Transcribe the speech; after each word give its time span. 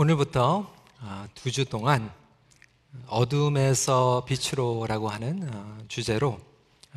오늘부터 0.00 0.66
아, 1.02 1.28
두주 1.34 1.66
동안 1.66 2.10
어둠에서 3.06 4.24
빛으로라고 4.26 5.10
하는 5.10 5.46
어, 5.52 5.76
주제로 5.88 6.40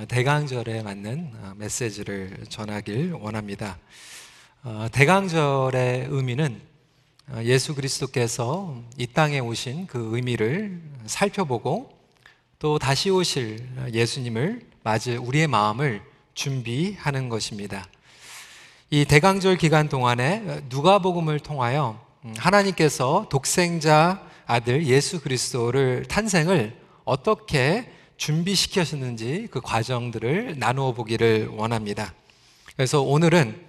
대강절에 0.08 0.83
맞는 0.83 1.34
어, 1.36 1.54
메시지를 1.58 2.46
전하길 2.47 3.12
원합니다. 3.12 3.78
어, 4.63 4.88
대강절의 4.89 6.08
의미는 6.12 6.62
예수 7.42 7.76
그리스도께서 7.76 8.81
이 8.97 9.05
땅에 9.05 9.39
오신 9.39 9.88
그 9.88 10.15
의미를 10.15 10.81
살펴보고 11.05 11.89
또 12.57 12.79
다시 12.79 13.09
오실 13.09 13.67
예수님을 13.91 14.65
맞을 14.81 15.17
우리의 15.17 15.47
마음을 15.47 16.01
준비하는 16.35 17.27
것입니다. 17.27 17.85
이 18.89 19.04
대강절 19.04 19.57
기간 19.57 19.89
동안에 19.89 20.61
누가복음을 20.70 21.41
통하여 21.41 21.99
음, 21.99 22.02
하나님께서 22.38 23.28
독생자 23.30 24.21
아들 24.46 24.86
예수 24.86 25.22
그리스도를 25.22 26.05
탄생을 26.05 26.76
어떻게 27.05 27.90
준비시키셨는지 28.18 29.48
그 29.52 29.62
과정들을 29.62 30.58
나누어 30.58 30.94
보기를 30.94 31.50
원합니다. 31.50 32.14
그래서 32.76 33.02
오늘은 33.02 33.59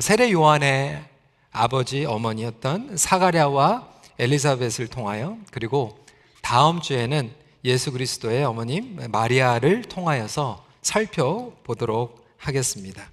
세례 0.00 0.30
요한의 0.30 1.02
아버지 1.50 2.04
어머니였던 2.04 2.96
사가랴와 2.96 3.88
엘리사벳을 4.18 4.88
통하여 4.88 5.38
그리고 5.50 5.98
다음 6.42 6.80
주에는 6.80 7.30
예수 7.64 7.92
그리스도의 7.92 8.44
어머님 8.44 8.98
마리아를 9.10 9.82
통하여서 9.82 10.64
살펴보도록 10.82 12.24
하겠습니다. 12.38 13.10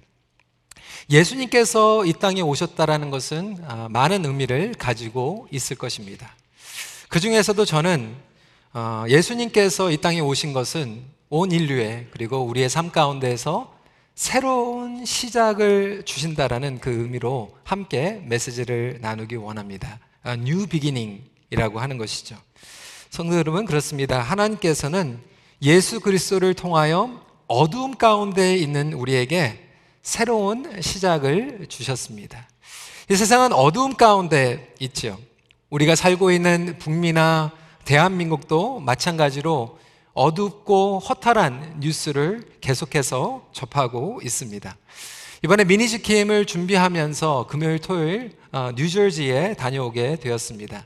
예수님께서 1.10 2.06
이 2.06 2.12
땅에 2.14 2.40
오셨다라는 2.40 3.10
것은 3.10 3.58
아, 3.66 3.88
많은 3.90 4.24
의미를 4.24 4.74
가지고 4.78 5.46
있을 5.50 5.76
것입니다. 5.76 6.34
그 7.08 7.20
중에서도 7.20 7.64
저는 7.64 8.14
어, 8.72 9.04
예수님께서 9.08 9.90
이 9.90 9.98
땅에 9.98 10.20
오신 10.20 10.52
것은 10.52 11.02
온 11.28 11.52
인류의 11.52 12.08
그리고 12.10 12.38
우리의 12.38 12.68
삶 12.68 12.90
가운데에서 12.90 13.74
새로운 14.14 15.04
시작을 15.04 16.04
주신다라는 16.04 16.78
그 16.80 16.90
의미로 16.90 17.56
함께 17.64 18.22
메시지를 18.26 18.98
나누기 19.00 19.34
원합니다. 19.34 19.98
new 20.38 20.66
beginning이라고 20.66 21.80
하는 21.80 21.98
것이죠. 21.98 22.36
성도 23.10 23.36
여러분 23.36 23.64
그렇습니다. 23.64 24.20
하나님께서는 24.20 25.20
예수 25.62 26.00
그리스도를 26.00 26.54
통하여 26.54 27.20
어두움 27.48 27.96
가운데 27.96 28.56
있는 28.56 28.92
우리에게 28.92 29.63
새로운 30.04 30.82
시작을 30.82 31.66
주셨습니다. 31.66 32.46
이 33.10 33.16
세상은 33.16 33.54
어두움 33.54 33.94
가운데 33.96 34.74
있죠. 34.78 35.18
우리가 35.70 35.96
살고 35.96 36.30
있는 36.30 36.76
북미나 36.78 37.52
대한민국도 37.86 38.80
마찬가지로 38.80 39.78
어둡고 40.12 40.98
허탈한 40.98 41.80
뉴스를 41.80 42.44
계속해서 42.60 43.48
접하고 43.52 44.20
있습니다. 44.22 44.76
이번에 45.42 45.64
미니지킴을 45.64 46.44
준비하면서 46.44 47.46
금요일, 47.48 47.78
토요일 47.78 48.36
어, 48.52 48.72
뉴저지에 48.76 49.54
다녀오게 49.54 50.16
되었습니다. 50.16 50.84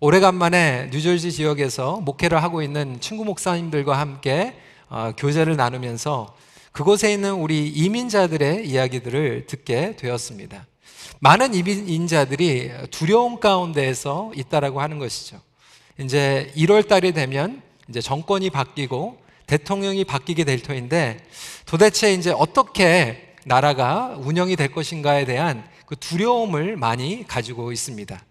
오래간만에 0.00 0.90
뉴저지 0.92 1.32
지역에서 1.32 2.02
목회를 2.02 2.42
하고 2.42 2.62
있는 2.62 3.00
친구 3.00 3.24
목사님들과 3.24 3.98
함께 3.98 4.54
어, 4.90 5.12
교제를 5.16 5.56
나누면서 5.56 6.34
그곳에 6.72 7.12
있는 7.12 7.34
우리 7.34 7.68
이민자들의 7.68 8.68
이야기들을 8.68 9.46
듣게 9.46 9.96
되었습니다. 9.96 10.66
많은 11.18 11.54
이민자들이 11.54 12.70
두려움 12.90 13.40
가운데에서 13.40 14.32
있다라고 14.34 14.80
하는 14.80 14.98
것이죠. 14.98 15.40
이제 15.98 16.52
1월 16.56 16.88
달이 16.88 17.12
되면 17.12 17.60
이제 17.88 18.00
정권이 18.00 18.50
바뀌고 18.50 19.18
대통령이 19.46 20.04
바뀌게 20.04 20.44
될 20.44 20.62
터인데 20.62 21.18
도대체 21.66 22.14
이제 22.14 22.30
어떻게 22.30 23.34
나라가 23.44 24.16
운영이 24.18 24.56
될 24.56 24.70
것인가에 24.70 25.24
대한 25.24 25.68
그 25.86 25.96
두려움을 25.96 26.76
많이 26.76 27.26
가지고 27.26 27.72
있습니다. 27.72 28.22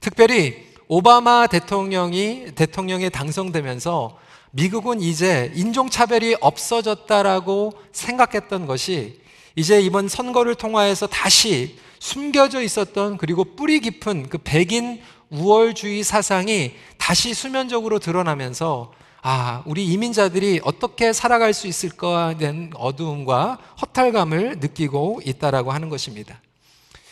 특별히 0.00 0.68
오바마 0.86 1.48
대통령이 1.48 2.52
대통령에 2.54 3.08
당선되면서 3.08 4.16
미국은 4.50 5.00
이제 5.00 5.52
인종차별이 5.54 6.36
없어졌다라고 6.40 7.72
생각했던 7.92 8.66
것이 8.66 9.20
이제 9.56 9.80
이번 9.80 10.08
선거를 10.08 10.54
통하여서 10.54 11.08
다시 11.08 11.78
숨겨져 11.98 12.62
있었던 12.62 13.18
그리고 13.18 13.44
뿌리 13.44 13.80
깊은 13.80 14.28
그 14.28 14.38
백인 14.38 15.00
우월주의 15.30 16.02
사상이 16.04 16.72
다시 16.96 17.34
수면적으로 17.34 17.98
드러나면서 17.98 18.92
아, 19.20 19.62
우리 19.66 19.84
이민자들이 19.86 20.60
어떻게 20.62 21.12
살아갈 21.12 21.52
수 21.52 21.66
있을까에 21.66 22.36
대한 22.36 22.70
어두움과 22.74 23.58
허탈감을 23.82 24.58
느끼고 24.60 25.22
있다라고 25.24 25.72
하는 25.72 25.88
것입니다. 25.88 26.40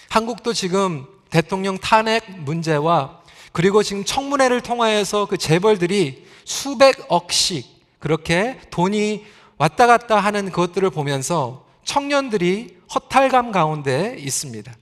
한국도 0.09 0.53
지금 0.53 1.05
대통령 1.31 1.79
탄핵 1.79 2.25
문제와 2.31 3.21
그리고 3.51 3.83
지금 3.83 4.05
청문회를 4.05 4.61
통하여서 4.61 5.27
그 5.27 5.37
재벌들이 5.37 6.26
수백억씩 6.47 7.67
그렇게 7.99 8.59
돈이 8.71 9.25
왔다 9.59 9.87
갔다 9.87 10.19
하는 10.19 10.51
것들을 10.51 10.89
보면서 10.91 11.67
청년들이 11.85 12.79
허탈감 12.95 13.53
가운데 13.53 14.17
있습니다. 14.19 14.73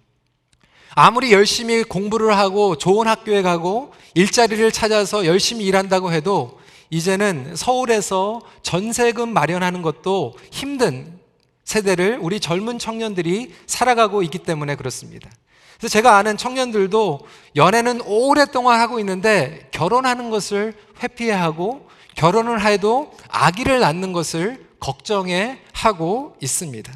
아무리 0.95 1.33
열심히 1.33 1.83
공부를 1.83 2.37
하고 2.37 2.77
좋은 2.77 3.09
학교에 3.09 3.43
가고 3.43 3.93
일자리를 4.15 4.71
찾아서 4.71 5.27
열심히 5.27 5.65
일한다고 5.65 6.13
해도 6.13 6.61
이제는 6.91 7.57
서울에서 7.57 8.43
전세금 8.63 9.33
마련하는 9.33 9.83
것도 9.83 10.35
힘든 10.53 11.19
세대를 11.65 12.19
우리 12.21 12.39
젊은 12.39 12.79
청년들이 12.79 13.55
살아가고 13.67 14.23
있기 14.23 14.39
때문에 14.39 14.77
그렇습니다. 14.77 15.31
그래서 15.79 15.93
제가 15.93 16.17
아는 16.17 16.37
청년들도 16.37 17.21
연애는 17.57 18.01
오랫동안 18.03 18.81
하고 18.81 18.99
있는데 19.01 19.69
결혼하는 19.71 20.31
것을 20.31 20.75
회피하고 21.03 21.89
결혼을 22.15 22.65
해도 22.65 23.12
아기를 23.29 23.81
낳는 23.81 24.12
것을 24.12 24.67
걱정해 24.81 25.59
하고 25.73 26.37
있습니다. 26.41 26.93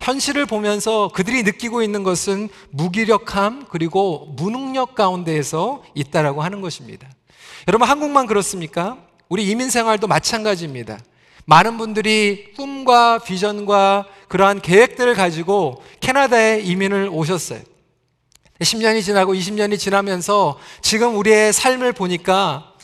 현실을 0.00 0.46
보면서 0.46 1.10
그들이 1.12 1.42
느끼고 1.42 1.82
있는 1.82 2.02
것은 2.02 2.48
무기력함 2.70 3.66
그리고 3.68 4.32
무능력 4.36 4.94
가운데에서 4.94 5.82
있다라고 5.94 6.42
하는 6.42 6.60
것입니다. 6.60 7.08
여러분 7.66 7.88
한국만 7.88 8.26
그렇습니까? 8.26 8.96
우리 9.28 9.50
이민 9.50 9.68
생활도 9.68 10.06
마찬가지입니다. 10.06 10.98
많은 11.44 11.76
분들이 11.78 12.52
꿈과 12.54 13.18
비전과 13.18 14.06
그러한 14.28 14.60
계획들을 14.60 15.14
가지고 15.14 15.82
캐나다에 16.00 16.60
이민을 16.60 17.08
오셨어요. 17.10 17.60
10년이 18.60 19.02
지나고 19.02 19.34
20년이 19.34 19.78
지나면서 19.78 20.58
지금 20.82 21.16
우리의 21.16 21.52
삶을 21.52 21.92
보니까 21.92 22.74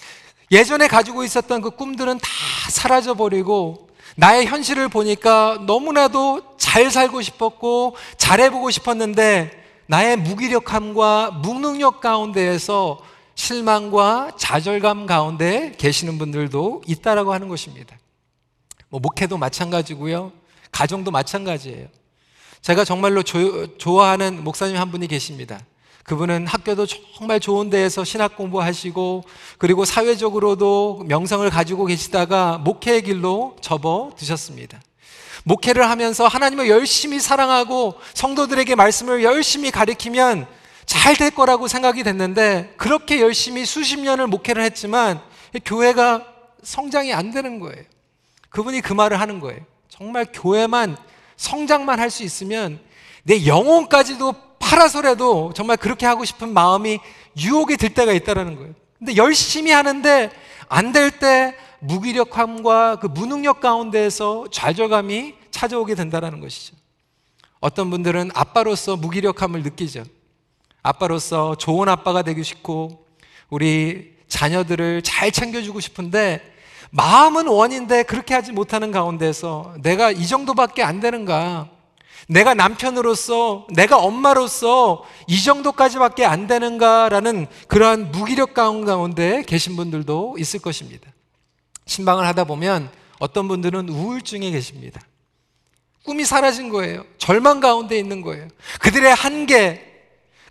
예전에 0.50 0.86
가지고 0.86 1.24
있었던 1.24 1.60
그 1.62 1.70
꿈들은 1.70 2.18
다 2.18 2.28
사라져 2.70 3.14
버리고 3.14 3.88
나의 4.16 4.46
현실을 4.46 4.88
보니까 4.88 5.58
너무나도 5.66 6.56
잘 6.58 6.90
살고 6.90 7.22
싶었고 7.22 7.96
잘해보고 8.16 8.70
싶었는데 8.70 9.50
나의 9.86 10.16
무기력함과 10.16 11.32
무능력 11.42 12.00
가운데에서 12.00 13.00
실망과 13.34 14.32
좌절감 14.38 15.06
가운데 15.06 15.72
계시는 15.76 16.18
분들도 16.18 16.82
있다라고 16.86 17.32
하는 17.32 17.48
것입니다. 17.48 17.98
뭐 18.88 19.00
목회도 19.00 19.36
마찬가지고요. 19.38 20.32
가정도 20.70 21.10
마찬가지예요. 21.10 21.88
제가 22.64 22.82
정말로 22.82 23.22
조, 23.22 23.76
좋아하는 23.76 24.42
목사님 24.42 24.78
한 24.78 24.90
분이 24.90 25.06
계십니다. 25.06 25.60
그분은 26.02 26.46
학교도 26.46 26.86
정말 27.14 27.38
좋은 27.38 27.68
데에서 27.68 28.04
신학 28.04 28.38
공부하시고 28.38 29.24
그리고 29.58 29.84
사회적으로도 29.84 31.04
명성을 31.06 31.48
가지고 31.50 31.84
계시다가 31.84 32.56
목회의 32.56 33.02
길로 33.02 33.54
접어 33.60 34.12
드셨습니다. 34.16 34.80
목회를 35.42 35.90
하면서 35.90 36.26
하나님을 36.26 36.70
열심히 36.70 37.20
사랑하고 37.20 37.96
성도들에게 38.14 38.74
말씀을 38.76 39.24
열심히 39.24 39.70
가리키면 39.70 40.46
잘 40.86 41.16
될 41.16 41.32
거라고 41.32 41.68
생각이 41.68 42.02
됐는데 42.02 42.72
그렇게 42.78 43.20
열심히 43.20 43.66
수십 43.66 44.00
년을 44.00 44.26
목회를 44.26 44.62
했지만 44.62 45.20
교회가 45.66 46.26
성장이 46.62 47.12
안 47.12 47.30
되는 47.30 47.60
거예요. 47.60 47.82
그분이 48.48 48.80
그 48.80 48.94
말을 48.94 49.20
하는 49.20 49.40
거예요. 49.40 49.60
정말 49.90 50.24
교회만 50.32 50.96
성장만 51.36 52.00
할 52.00 52.10
수 52.10 52.22
있으면 52.22 52.78
내 53.24 53.46
영혼까지도 53.46 54.34
팔아서라도 54.58 55.52
정말 55.54 55.76
그렇게 55.76 56.06
하고 56.06 56.24
싶은 56.24 56.52
마음이 56.52 56.98
유혹이 57.38 57.76
들 57.76 57.92
때가 57.94 58.12
있다라는 58.12 58.56
거예요. 58.56 58.74
근데 58.98 59.16
열심히 59.16 59.70
하는데 59.70 60.30
안 60.68 60.92
될 60.92 61.18
때 61.18 61.54
무기력함과 61.80 62.96
그 63.00 63.06
무능력 63.06 63.60
가운데에서 63.60 64.46
좌절감이 64.50 65.34
찾아오게 65.50 65.94
된다라는 65.94 66.40
것이죠. 66.40 66.74
어떤 67.60 67.90
분들은 67.90 68.30
아빠로서 68.34 68.96
무기력함을 68.96 69.62
느끼죠. 69.62 70.04
아빠로서 70.82 71.54
좋은 71.56 71.88
아빠가 71.88 72.22
되고 72.22 72.42
싶고 72.42 73.06
우리 73.50 74.14
자녀들을 74.28 75.02
잘 75.02 75.30
챙겨주고 75.30 75.80
싶은데 75.80 76.53
마음은 76.96 77.48
원인데 77.48 78.04
그렇게 78.04 78.34
하지 78.34 78.52
못하는 78.52 78.92
가운데서 78.92 79.74
내가 79.82 80.12
이 80.12 80.28
정도밖에 80.28 80.84
안 80.84 81.00
되는가? 81.00 81.68
내가 82.28 82.54
남편으로서, 82.54 83.66
내가 83.70 83.98
엄마로서 83.98 85.04
이 85.26 85.42
정도까지밖에 85.42 86.24
안 86.24 86.46
되는가라는 86.46 87.48
그러한 87.66 88.12
무기력 88.12 88.54
가운데 88.54 89.42
계신 89.42 89.74
분들도 89.74 90.36
있을 90.38 90.60
것입니다. 90.60 91.10
신방을 91.86 92.24
하다 92.28 92.44
보면 92.44 92.88
어떤 93.18 93.48
분들은 93.48 93.88
우울증에 93.88 94.52
계십니다. 94.52 95.00
꿈이 96.04 96.24
사라진 96.24 96.68
거예요. 96.68 97.04
절망 97.18 97.58
가운데 97.58 97.98
있는 97.98 98.22
거예요. 98.22 98.46
그들의 98.80 99.12
한계, 99.12 99.84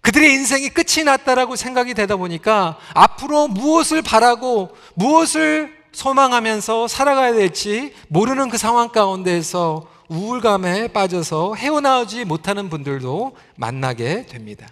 그들의 0.02 0.34
인생이 0.34 0.70
끝이 0.70 1.06
났다라고 1.06 1.56
생각이 1.56 1.94
되다 1.94 2.18
보니까 2.18 2.78
앞으로 2.94 3.48
무엇을 3.48 4.02
바라고 4.02 4.76
무엇을 4.96 5.83
소망하면서 5.94 6.88
살아가야 6.88 7.34
될지 7.34 7.94
모르는 8.10 8.50
그 8.50 8.58
상황 8.58 8.90
가운데에서 8.90 9.88
우울감에 10.10 10.90
빠져서 10.90 11.56
헤어나오지 11.56 12.26
못하는 12.26 12.70
분들도 12.70 13.36
만나게 13.56 14.26
됩니다. 14.26 14.68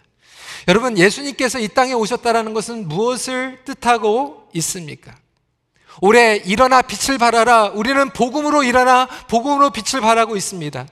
여러분, 0.68 0.98
예수님께서 0.98 1.60
이 1.60 1.68
땅에 1.68 1.94
오셨다라는 1.94 2.54
것은 2.54 2.88
무엇을 2.88 3.60
뜻하고 3.66 4.50
있습니까? 4.54 5.16
올해 6.02 6.38
일어나 6.38 6.82
빛을 6.82 7.18
발하라. 7.18 7.72
우리는 7.74 8.10
복음으로 8.12 8.64
일어나 8.64 9.08
복음으로 9.28 9.72
빛을 9.72 10.02
발하고 10.02 10.36
있습니다. 10.36 10.86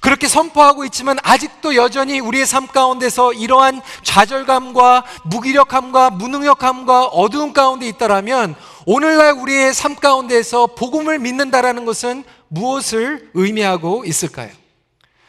그렇게 0.00 0.28
선포하고 0.28 0.84
있지만 0.86 1.18
아직도 1.22 1.76
여전히 1.76 2.18
우리의 2.18 2.46
삶 2.46 2.66
가운데서 2.66 3.32
이러한 3.32 3.80
좌절감과 4.02 5.04
무기력함과 5.24 6.10
무능력함과 6.10 7.06
어두운 7.06 7.52
가운데 7.52 7.86
있다라면 7.88 8.54
오늘날 8.86 9.32
우리의 9.32 9.72
삶 9.72 9.94
가운데서 9.94 10.68
복음을 10.68 11.18
믿는다라는 11.18 11.86
것은 11.86 12.22
무엇을 12.48 13.30
의미하고 13.32 14.04
있을까요? 14.04 14.50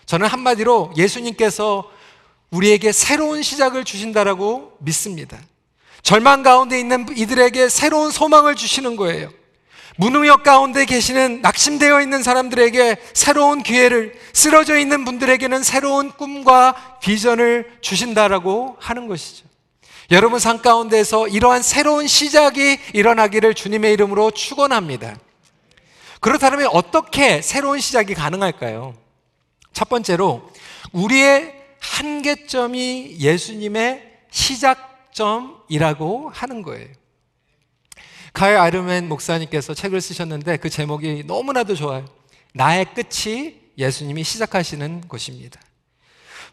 저는 0.06 0.28
한마디로 0.28 0.94
예수님께서 0.98 1.90
우리에게 2.52 2.92
새로운 2.92 3.44
시작을 3.44 3.86
주신다라고 3.86 4.74
믿습니다. 4.80 5.40
절망 6.04 6.44
가운데 6.44 6.80
있는 6.80 7.06
이들에게 7.16 7.70
새로운 7.70 8.12
소망을 8.12 8.56
주시는 8.56 8.96
거예요. 8.98 9.32
무능력 9.98 10.44
가운데 10.44 10.84
계시는 10.84 11.42
낙심되어 11.42 12.02
있는 12.02 12.22
사람들에게 12.22 12.98
새로운 13.14 13.64
기회를, 13.64 14.20
쓰러져 14.34 14.78
있는 14.78 15.06
분들에게는 15.06 15.64
새로운 15.64 16.12
꿈과 16.12 17.00
비전을 17.02 17.78
주신다라고 17.80 18.76
하는 18.80 19.08
것이죠. 19.08 19.45
여러분 20.12 20.40
삶 20.40 20.62
가운데서 20.62 21.28
이러한 21.28 21.62
새로운 21.62 22.08
시작이 22.08 22.78
일어나기를 22.94 23.54
주님의 23.54 23.94
이름으로 23.94 24.32
축원합니다. 24.32 25.18
그렇다면 26.20 26.68
어떻게 26.72 27.42
새로운 27.42 27.80
시작이 27.80 28.14
가능할까요? 28.14 28.96
첫 29.74 29.90
번째로 29.90 30.50
우리의 30.92 31.54
한계점이 31.80 33.18
예수님의 33.20 34.12
시작 34.32 34.96
시점이라고 35.16 36.30
하는 36.30 36.62
거예요. 36.62 36.88
카일 38.34 38.58
아르멘 38.58 39.08
목사님께서 39.08 39.74
책을 39.74 40.02
쓰셨는데 40.02 40.58
그 40.58 40.70
제목이 40.70 41.24
너무나도 41.26 41.76
좋아요. 41.76 42.06
나의 42.54 42.86
끝이 42.94 43.56
예수님이 43.78 44.24
시작하시는 44.24 45.08
것입니다. 45.08 45.60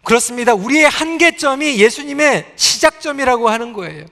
그렇습니다. 0.05 0.55
우리의 0.55 0.89
한계점이 0.89 1.79
예수님의 1.79 2.53
시작점이라고 2.57 3.49
하는 3.49 3.73
거예요. 3.73 4.07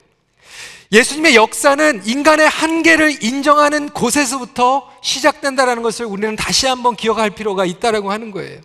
예수님의 0.93 1.37
역사는 1.37 2.03
인간의 2.05 2.49
한계를 2.49 3.23
인정하는 3.23 3.91
곳에서부터 3.91 4.91
시작된다는 5.03 5.83
것을 5.83 6.07
우리는 6.07 6.35
다시 6.35 6.67
한번 6.67 6.97
기억할 6.97 7.31
필요가 7.31 7.65
있다라고 7.65 8.11
하는 8.11 8.33
거예요. 8.33 8.61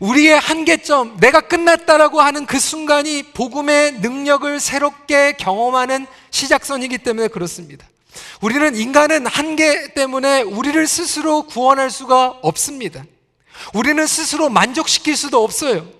우리의 0.00 0.38
한계점, 0.38 1.18
내가 1.20 1.40
끝났다라고 1.42 2.20
하는 2.20 2.46
그 2.46 2.58
순간이 2.58 3.22
복음의 3.34 4.00
능력을 4.00 4.58
새롭게 4.58 5.32
경험하는 5.32 6.06
시작선이기 6.30 6.98
때문에 6.98 7.28
그렇습니다. 7.28 7.86
우리는 8.40 8.74
인간은 8.74 9.26
한계 9.26 9.92
때문에 9.94 10.42
우리를 10.42 10.86
스스로 10.86 11.42
구원할 11.42 11.90
수가 11.90 12.38
없습니다. 12.42 13.04
우리는 13.74 14.06
스스로 14.06 14.48
만족시킬 14.48 15.16
수도 15.16 15.44
없어요. 15.44 15.97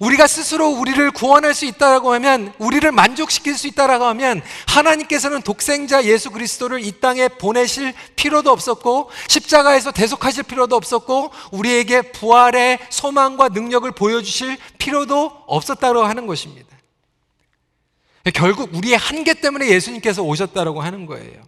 우리가 0.00 0.26
스스로 0.26 0.68
우리를 0.68 1.10
구원할 1.10 1.54
수 1.54 1.64
있다라고 1.64 2.12
하면 2.14 2.52
우리를 2.58 2.90
만족시킬 2.92 3.56
수 3.56 3.66
있다라고 3.66 4.04
하면 4.06 4.42
하나님께서는 4.68 5.42
독생자 5.42 6.04
예수 6.04 6.30
그리스도를 6.30 6.84
이 6.84 7.00
땅에 7.00 7.28
보내실 7.28 7.94
필요도 8.16 8.50
없었고 8.50 9.10
십자가에서 9.28 9.90
대속하실 9.90 10.44
필요도 10.44 10.76
없었고 10.76 11.30
우리에게 11.52 12.02
부활의 12.12 12.78
소망과 12.90 13.48
능력을 13.48 13.90
보여주실 13.92 14.56
필요도 14.78 15.44
없었다고 15.46 16.02
하는 16.04 16.26
것입니다. 16.26 16.68
결국 18.34 18.74
우리의 18.74 18.96
한계 18.96 19.34
때문에 19.34 19.68
예수님께서 19.68 20.22
오셨다라고 20.22 20.82
하는 20.82 21.06
거예요. 21.06 21.42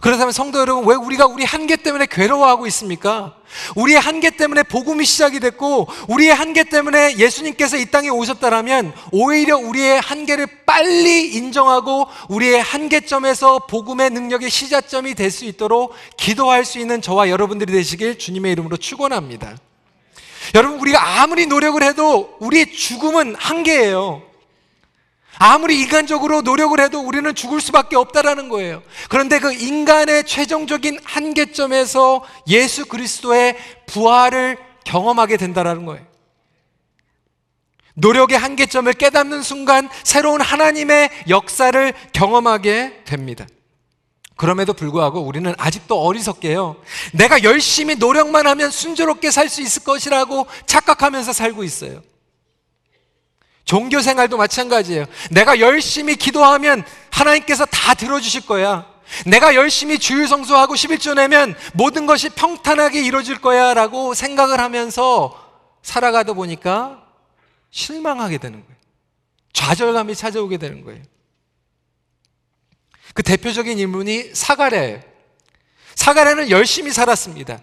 그렇다면 0.00 0.32
성도 0.32 0.58
여러분, 0.58 0.86
왜 0.86 0.94
우리가 0.96 1.26
우리 1.26 1.44
한계 1.44 1.76
때문에 1.76 2.06
괴로워하고 2.10 2.66
있습니까? 2.66 3.36
우리의 3.76 4.00
한계 4.00 4.30
때문에 4.30 4.62
복음이 4.64 5.04
시작이 5.04 5.40
됐고, 5.40 5.88
우리의 6.08 6.34
한계 6.34 6.64
때문에 6.64 7.16
예수님께서 7.18 7.76
이 7.76 7.86
땅에 7.86 8.08
오셨다라면, 8.08 8.92
오히려 9.12 9.56
우리의 9.56 10.00
한계를 10.00 10.46
빨리 10.66 11.34
인정하고, 11.34 12.06
우리의 12.28 12.60
한계점에서 12.62 13.66
복음의 13.66 14.10
능력의 14.10 14.50
시작점이 14.50 15.14
될 15.14 15.30
수 15.30 15.44
있도록 15.46 15.94
기도할 16.16 16.64
수 16.64 16.78
있는 16.78 17.02
저와 17.02 17.28
여러분들이 17.28 17.72
되시길 17.72 18.18
주님의 18.18 18.52
이름으로 18.52 18.76
축원합니다. 18.76 19.56
여러분, 20.54 20.78
우리가 20.78 21.22
아무리 21.22 21.46
노력을 21.46 21.82
해도 21.82 22.36
우리의 22.40 22.72
죽음은 22.72 23.34
한계예요. 23.36 24.22
아무리 25.38 25.80
인간적으로 25.80 26.42
노력을 26.42 26.78
해도 26.80 27.00
우리는 27.00 27.34
죽을 27.34 27.60
수밖에 27.60 27.96
없다라는 27.96 28.48
거예요. 28.48 28.82
그런데 29.08 29.38
그 29.38 29.52
인간의 29.52 30.24
최종적인 30.24 31.00
한계점에서 31.04 32.24
예수 32.48 32.86
그리스도의 32.86 33.56
부활을 33.86 34.58
경험하게 34.84 35.36
된다라는 35.36 35.86
거예요. 35.86 36.04
노력의 37.94 38.38
한계점을 38.38 38.92
깨닫는 38.92 39.42
순간 39.42 39.88
새로운 40.02 40.40
하나님의 40.40 41.10
역사를 41.28 41.92
경험하게 42.12 43.02
됩니다. 43.04 43.46
그럼에도 44.36 44.72
불구하고 44.72 45.20
우리는 45.20 45.54
아직도 45.58 46.00
어리석게요. 46.00 46.76
내가 47.12 47.44
열심히 47.44 47.94
노력만 47.94 48.48
하면 48.48 48.70
순조롭게 48.70 49.30
살 49.30 49.48
수 49.48 49.62
있을 49.62 49.84
것이라고 49.84 50.46
착각하면서 50.66 51.32
살고 51.32 51.62
있어요. 51.62 52.02
종교 53.74 54.00
생활도 54.00 54.36
마찬가지예요. 54.36 55.04
내가 55.32 55.58
열심히 55.58 56.14
기도하면 56.14 56.84
하나님께서 57.10 57.64
다 57.64 57.94
들어주실 57.94 58.46
거야. 58.46 58.86
내가 59.26 59.56
열심히 59.56 59.98
주일 59.98 60.28
성수하고 60.28 60.74
11조 60.74 61.14
내면 61.14 61.56
모든 61.72 62.06
것이 62.06 62.28
평탄하게 62.28 63.02
이루어질 63.02 63.40
거야 63.40 63.74
라고 63.74 64.14
생각을 64.14 64.60
하면서 64.60 65.36
살아가다 65.82 66.34
보니까 66.34 67.02
실망하게 67.72 68.38
되는 68.38 68.60
거예요. 68.64 68.76
좌절감이 69.52 70.14
찾아오게 70.14 70.58
되는 70.58 70.84
거예요. 70.84 71.02
그 73.12 73.24
대표적인 73.24 73.76
인물이 73.76 74.36
사가랴예요. 74.36 75.00
사가랴는 75.96 76.50
열심히 76.50 76.92
살았습니다. 76.92 77.58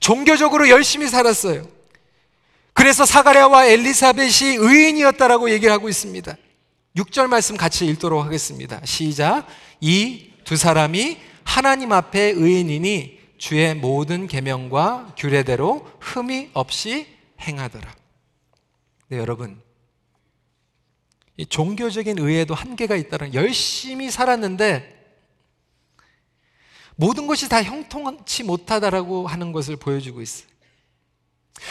종교적으로 0.00 0.68
열심히 0.70 1.06
살았어요. 1.06 1.75
그래서 2.76 3.04
사가랴와 3.04 3.66
엘리사벳이 3.66 4.56
의인이었다라고 4.58 5.50
얘기를 5.50 5.72
하고 5.72 5.88
있습니다. 5.88 6.36
6절 6.96 7.26
말씀 7.26 7.56
같이 7.56 7.86
읽도록 7.86 8.24
하겠습니다. 8.24 8.80
시작. 8.84 9.46
이 9.80 10.36
두 10.46 10.56
사람이 10.56 11.18
하나님 11.42 11.92
앞에 11.92 12.30
의인이니 12.36 13.18
주의 13.36 13.74
모든 13.74 14.28
계명과 14.28 15.16
규례대로 15.18 15.90
흠이 16.00 16.50
없이 16.54 17.06
행하더라. 17.40 17.92
네, 19.08 19.18
여러분. 19.18 19.60
이 21.36 21.44
종교적인 21.44 22.18
의에도 22.20 22.54
한계가 22.54 22.94
있다는 22.94 23.34
열심히 23.34 24.08
살았는데 24.10 24.94
모든 26.94 27.26
것이 27.26 27.48
다 27.48 27.62
형통치 27.62 28.44
못하다라고 28.44 29.26
하는 29.26 29.50
것을 29.50 29.76
보여주고 29.76 30.22
있어요. 30.22 30.48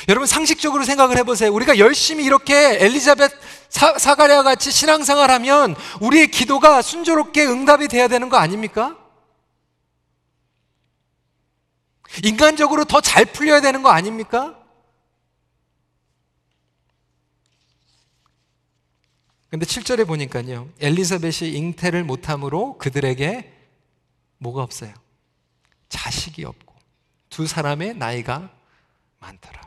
여러분 0.10 0.28
상식적으로 0.28 0.84
생각을 0.84 1.18
해보세요. 1.18 1.54
우리가 1.54 1.78
열심히 1.78 2.26
이렇게 2.26 2.84
엘리자벳 2.84 3.32
사, 3.70 3.98
사가랴 3.98 4.44
같이 4.44 4.72
신앙생활하면 4.72 5.76
우리의 6.02 6.28
기도가 6.28 6.82
순조롭게 6.82 7.46
응답이 7.46 7.88
돼야 7.88 8.08
되는 8.08 8.30
거 8.30 8.38
아닙니까? 8.38 8.98
인간적으로 12.24 12.86
더 12.86 13.02
잘 13.02 13.26
풀려야 13.26 13.62
되는 13.62 13.82
거 13.84 13.90
아닙니까? 13.90 14.58
근데 19.50 19.66
7절에 19.66 20.06
보니까요. 20.06 20.70
엘리사벳이 20.80 21.52
잉태를 21.56 22.04
못함으로 22.04 22.78
그들에게 22.78 23.54
뭐가 24.38 24.64
없어요? 24.64 24.94
자식이 25.88 26.44
없고 26.44 26.76
두 27.30 27.48
사람의 27.48 27.96
나이가 27.96 28.50
많더라. 29.20 29.62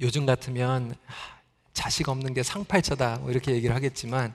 요즘 0.00 0.26
같으면 0.26 0.94
자식 1.72 2.08
없는 2.08 2.34
게 2.34 2.42
상팔자다 2.42 3.18
뭐 3.20 3.30
이렇게 3.30 3.52
얘기를 3.52 3.74
하겠지만 3.74 4.34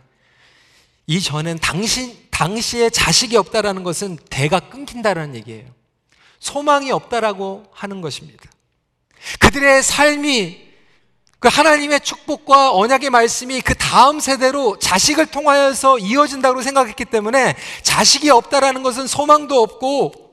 이전엔 1.07 1.59
당시 1.59 2.29
당시에 2.29 2.89
자식이 2.89 3.35
없다라는 3.35 3.83
것은 3.83 4.17
대가 4.29 4.59
끊긴다라는 4.59 5.35
얘기예요. 5.35 5.65
소망이 6.39 6.91
없다라고 6.91 7.65
하는 7.71 8.01
것입니다. 8.01 8.49
그들의 9.39 9.83
삶이 9.83 10.69
그 11.39 11.47
하나님의 11.47 12.01
축복과 12.01 12.73
언약의 12.75 13.09
말씀이 13.09 13.61
그 13.61 13.73
다음 13.75 14.19
세대로 14.19 14.77
자식을 14.77 15.27
통하여서 15.27 15.99
이어진다고 15.99 16.61
생각했기 16.61 17.05
때문에 17.05 17.55
자식이 17.81 18.29
없다라는 18.29 18.83
것은 18.83 19.07
소망도 19.07 19.61
없고 19.61 20.29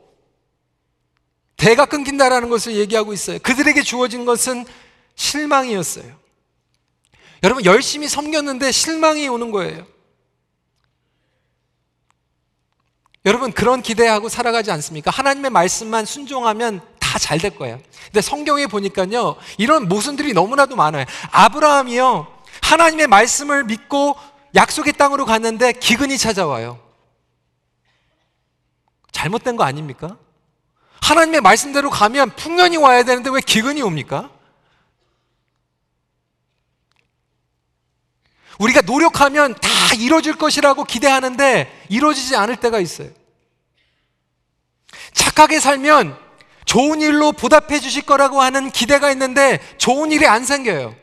대가 1.56 1.87
끊긴다라는 1.87 2.50
것을 2.50 2.76
얘기하고 2.76 3.12
있어요. 3.12 3.38
그들에게 3.38 3.83
주어진 3.83 4.25
것은 4.25 4.66
실망이었어요. 5.16 6.14
여러분 7.42 7.64
열심히 7.64 8.08
섬겼는데 8.08 8.70
실망이 8.73 9.28
오는 9.28 9.50
거예요. 9.50 9.87
여러분 13.25 13.50
그런 13.52 13.82
기대하고 13.82 14.28
살아가지 14.28 14.70
않습니까? 14.70 15.11
하나님의 15.11 15.50
말씀만 15.50 16.04
순종하면 16.06 16.80
다 17.00 17.18
잘 17.18 17.38
될 17.38 17.56
거예요. 17.56 17.80
근데 18.06 18.20
성경에 18.20 18.66
보니까요, 18.66 19.37
이런 19.58 19.88
모순들이 19.88 20.32
너무나도 20.32 20.76
많아요. 20.76 21.06
아브라함이요, 21.32 22.26
하나님의 22.62 23.06
말씀을 23.06 23.64
믿고 23.64 24.16
약속의 24.54 24.92
땅으로 24.94 25.25
갔는데 25.25 25.73
기근이 25.73 26.18
찾아와요. 26.18 26.78
잘못된 29.12 29.56
거 29.56 29.64
아닙니까? 29.64 30.18
하나님의 31.00 31.40
말씀대로 31.40 31.90
가면 31.90 32.37
풍년이 32.37 32.76
와야 32.76 33.02
되는데 33.02 33.30
왜 33.30 33.40
기근이 33.40 33.80
옵니까? 33.82 34.30
우리가 38.58 38.82
노력하면 38.82 39.54
다 39.54 39.68
이루어질 39.98 40.36
것이라고 40.36 40.84
기대하는데 40.84 41.86
이루어지지 41.88 42.36
않을 42.36 42.56
때가 42.56 42.80
있어요. 42.80 43.10
착하게 45.12 45.60
살면 45.60 46.16
좋은 46.64 47.00
일로 47.00 47.32
보답해 47.32 47.80
주실 47.80 48.02
거라고 48.02 48.42
하는 48.42 48.70
기대가 48.70 49.10
있는데 49.12 49.60
좋은 49.78 50.12
일이 50.12 50.26
안 50.26 50.44
생겨요. 50.44 50.94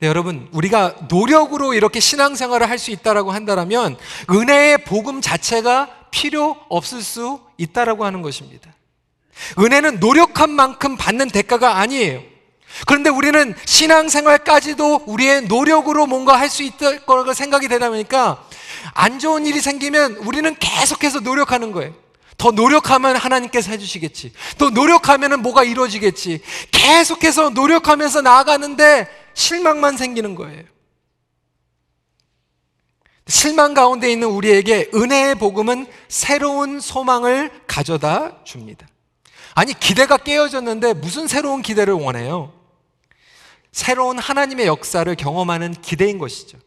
네, 0.00 0.08
여러분, 0.08 0.48
우리가 0.52 0.96
노력으로 1.08 1.72
이렇게 1.72 1.98
신앙생활을 1.98 2.68
할 2.68 2.78
수 2.78 2.90
있다라고 2.90 3.32
한다면 3.32 3.96
은혜의 4.30 4.84
복음 4.84 5.20
자체가 5.20 6.08
필요 6.10 6.56
없을 6.68 7.02
수 7.02 7.40
있다라고 7.56 8.04
하는 8.04 8.20
것입니다. 8.20 8.74
은혜는 9.58 10.00
노력한 10.00 10.50
만큼 10.50 10.96
받는 10.96 11.28
대가가 11.30 11.78
아니에요. 11.78 12.22
그런데 12.86 13.10
우리는 13.10 13.54
신앙생활까지도 13.64 15.04
우리의 15.06 15.42
노력으로 15.42 16.06
뭔가 16.06 16.38
할 16.38 16.48
수 16.48 16.62
있을 16.62 17.04
거라고 17.06 17.32
생각이 17.34 17.66
되다 17.68 17.88
보니까 17.88 18.44
안 18.92 19.18
좋은 19.18 19.46
일이 19.46 19.60
생기면 19.60 20.16
우리는 20.16 20.54
계속해서 20.58 21.20
노력하는 21.20 21.72
거예요. 21.72 21.92
더 22.36 22.50
노력하면 22.50 23.16
하나님께서 23.16 23.70
해주시겠지. 23.70 24.32
더 24.58 24.70
노력하면 24.70 25.40
뭐가 25.42 25.64
이루어지겠지. 25.64 26.42
계속해서 26.70 27.50
노력하면서 27.50 28.20
나아가는데 28.22 29.08
실망만 29.34 29.96
생기는 29.96 30.34
거예요. 30.34 30.62
실망 33.26 33.72
가운데 33.72 34.10
있는 34.12 34.28
우리에게 34.28 34.90
은혜의 34.94 35.36
복음은 35.36 35.86
새로운 36.08 36.78
소망을 36.80 37.50
가져다 37.66 38.44
줍니다. 38.44 38.86
아니, 39.54 39.72
기대가 39.72 40.16
깨어졌는데 40.16 40.94
무슨 40.94 41.26
새로운 41.26 41.62
기대를 41.62 41.94
원해요? 41.94 42.52
새로운 43.74 44.20
하나님의 44.20 44.66
역사를 44.66 45.12
경험하는 45.16 45.74
기대인 45.82 46.18
것이죠. 46.18 46.58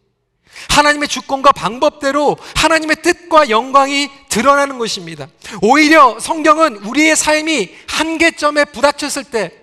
하나님의 0.69 1.07
주권과 1.07 1.53
방법대로 1.53 2.35
하나님의 2.57 2.97
뜻과 3.01 3.49
영광이 3.49 4.09
드러나는 4.27 4.77
것입니다. 4.77 5.27
오히려 5.61 6.19
성경은 6.19 6.77
우리의 6.77 7.15
삶이 7.15 7.73
한계점에 7.87 8.65
부닥쳤을 8.65 9.23
때 9.23 9.53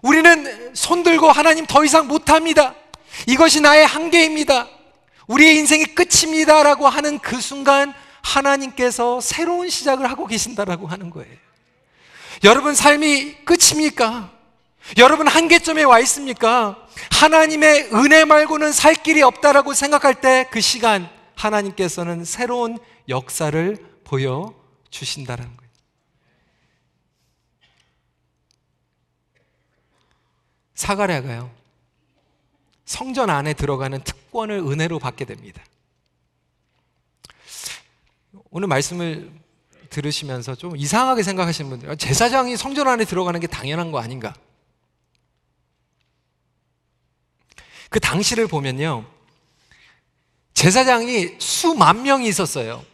우리는 0.00 0.74
손들고 0.74 1.32
하나님 1.32 1.66
더 1.66 1.84
이상 1.84 2.06
못합니다. 2.06 2.76
이것이 3.26 3.60
나의 3.60 3.84
한계입니다. 3.84 4.68
우리의 5.26 5.56
인생이 5.56 5.84
끝입니다 5.96 6.62
라고 6.62 6.88
하는 6.88 7.18
그 7.18 7.40
순간 7.40 7.92
하나님께서 8.22 9.20
새로운 9.20 9.68
시작을 9.68 10.08
하고 10.08 10.28
계신다라고 10.28 10.86
하는 10.86 11.10
거예요. 11.10 11.34
여러분 12.44 12.76
삶이 12.76 13.38
끝입니까? 13.44 14.41
여러분 14.98 15.26
한계점에 15.26 15.82
와 15.84 15.98
있습니까? 16.00 16.86
하나님의 17.12 17.90
은혜 17.94 18.24
말고는 18.24 18.72
살 18.72 18.94
길이 18.94 19.22
없다라고 19.22 19.74
생각할 19.74 20.20
때 20.20 20.46
그 20.50 20.60
시간 20.60 21.08
하나님께서는 21.36 22.24
새로운 22.24 22.78
역사를 23.08 23.76
보여 24.04 24.54
주신다라는 24.90 25.56
거예요. 25.56 25.70
사가랴가요. 30.74 31.50
성전 32.84 33.30
안에 33.30 33.54
들어가는 33.54 34.02
특권을 34.02 34.58
은혜로 34.58 34.98
받게 34.98 35.24
됩니다. 35.24 35.62
오늘 38.50 38.68
말씀을 38.68 39.30
들으시면서 39.88 40.54
좀 40.54 40.76
이상하게 40.76 41.22
생각하시는 41.22 41.70
분들, 41.70 41.96
제사장이 41.96 42.56
성전 42.56 42.88
안에 42.88 43.04
들어가는 43.04 43.38
게 43.40 43.46
당연한 43.46 43.92
거 43.92 43.98
아닌가? 44.00 44.34
그 47.92 48.00
당시를 48.00 48.48
보면요. 48.48 49.04
제사장이 50.54 51.36
수만 51.38 52.02
명이 52.02 52.26
있었어요. 52.26 52.84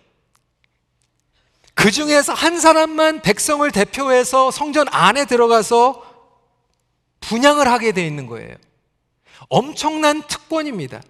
그 1.74 1.92
중에서 1.92 2.34
한 2.34 2.58
사람만 2.58 3.22
백성을 3.22 3.70
대표해서 3.70 4.50
성전 4.50 4.86
안에 4.90 5.24
들어가서 5.24 6.04
분양을 7.20 7.68
하게 7.68 7.92
돼 7.92 8.04
있는 8.04 8.26
거예요. 8.26 8.56
엄청난 9.48 10.26
특권입니다. 10.26 11.00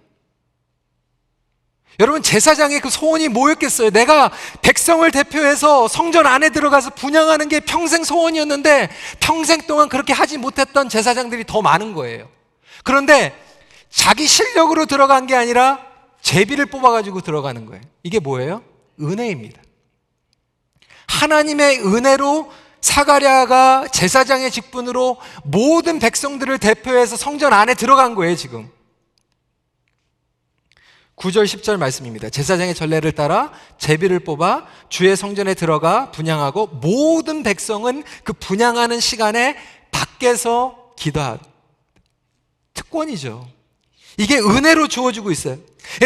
여러분 1.99 2.21
제사장의 2.21 2.81
그 2.81 2.91
소원이 2.91 3.27
뭐였겠어요? 3.29 3.89
내가 3.89 4.31
백성을 4.61 5.09
대표해서 5.11 5.87
성전 5.87 6.27
안에 6.27 6.49
들어가서 6.49 6.91
분양하는 6.91 7.49
게 7.49 7.59
평생 7.59 8.03
소원이었는데 8.03 8.89
평생 9.19 9.61
동안 9.63 9.89
그렇게 9.89 10.13
하지 10.13 10.37
못했던 10.37 10.87
제사장들이 10.87 11.45
더 11.45 11.63
많은 11.63 11.93
거예요. 11.93 12.29
그런데 12.83 13.48
자기 13.89 14.27
실력으로 14.27 14.85
들어간 14.85 15.27
게 15.27 15.35
아니라 15.35 15.85
제비를 16.21 16.67
뽑아가지고 16.67 17.21
들어가는 17.21 17.65
거예요. 17.65 17.81
이게 18.03 18.19
뭐예요? 18.19 18.63
은혜입니다. 18.99 19.61
하나님의 21.07 21.79
은혜로 21.79 22.51
사가랴가 22.81 23.87
제사장의 23.89 24.51
직분으로 24.51 25.17
모든 25.43 25.99
백성들을 25.99 26.59
대표해서 26.59 27.17
성전 27.17 27.51
안에 27.51 27.73
들어간 27.73 28.15
거예요, 28.15 28.35
지금. 28.35 28.71
9절 31.17 31.43
10절 31.43 31.77
말씀입니다. 31.77 32.29
제사장의 32.29 32.73
전례를 32.73 33.11
따라 33.11 33.51
제비를 33.77 34.21
뽑아 34.21 34.65
주의 34.87 35.15
성전에 35.17 35.53
들어가 35.53 36.11
분양하고 36.11 36.67
모든 36.67 37.43
백성은 37.43 38.03
그 38.23 38.31
분양하는 38.31 39.01
시간에 39.01 39.57
밖에서 39.91 40.93
기도하 40.97 41.37
특권이죠. 42.73 43.58
이게 44.17 44.37
은혜로 44.37 44.87
주어지고 44.87 45.31
있어요. 45.31 45.57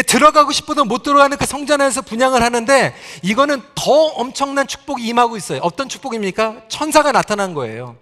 들어가고 0.06 0.52
싶어도 0.52 0.84
못 0.84 1.02
들어가는 1.02 1.36
그 1.36 1.46
성전 1.46 1.80
안에서 1.80 2.02
분양을 2.02 2.42
하는데 2.42 2.94
이거는 3.22 3.62
더 3.74 3.90
엄청난 3.92 4.66
축복이 4.66 5.04
임하고 5.06 5.36
있어요. 5.36 5.60
어떤 5.62 5.88
축복입니까? 5.88 6.68
천사가 6.68 7.12
나타난 7.12 7.54
거예요. 7.54 7.96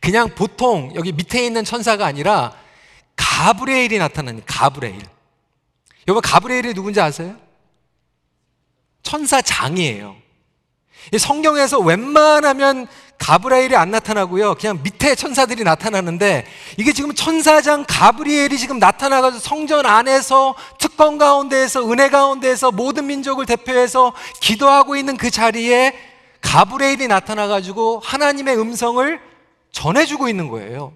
그냥 0.00 0.34
보통 0.34 0.92
여기 0.94 1.12
밑에 1.12 1.44
있는 1.44 1.64
천사가 1.64 2.06
아니라 2.06 2.54
가브레일이 3.16 3.98
나타나는 3.98 4.42
가브레일. 4.46 5.02
여러분 6.08 6.22
가브레일이 6.22 6.74
누군지 6.74 7.00
아세요? 7.00 7.36
천사장이에요. 9.02 10.16
성경에서 11.18 11.80
웬만하면 11.80 12.86
가브라엘이 13.18 13.74
안 13.76 13.90
나타나고요. 13.90 14.54
그냥 14.56 14.82
밑에 14.82 15.14
천사들이 15.14 15.64
나타나는데 15.64 16.46
이게 16.76 16.92
지금 16.92 17.14
천사장 17.14 17.84
가브리엘이 17.88 18.58
지금 18.58 18.78
나타나가지고 18.78 19.40
성전 19.40 19.86
안에서 19.86 20.54
특권 20.78 21.16
가운데에서 21.16 21.90
은혜 21.90 22.10
가운데에서 22.10 22.70
모든 22.70 23.06
민족을 23.06 23.46
대표해서 23.46 24.12
기도하고 24.40 24.96
있는 24.96 25.16
그 25.16 25.30
자리에 25.30 25.94
가브레엘이 26.42 27.08
나타나가지고 27.08 28.00
하나님의 28.04 28.58
음성을 28.58 29.20
전해주고 29.72 30.28
있는 30.28 30.48
거예요. 30.48 30.94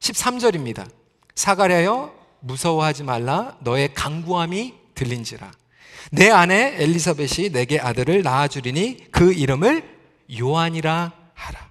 13절입니다. 0.00 0.88
사가랴여 1.34 2.12
무서워하지 2.40 3.04
말라 3.04 3.56
너의 3.60 3.92
강구함이 3.94 4.74
들린지라 4.94 5.50
내 6.12 6.30
아내 6.30 6.76
엘리사벳이 6.78 7.50
내게 7.50 7.80
아들을 7.80 8.22
낳아주리니 8.22 9.08
그 9.10 9.32
이름을 9.32 9.95
요한이라 10.38 11.12
하라 11.34 11.70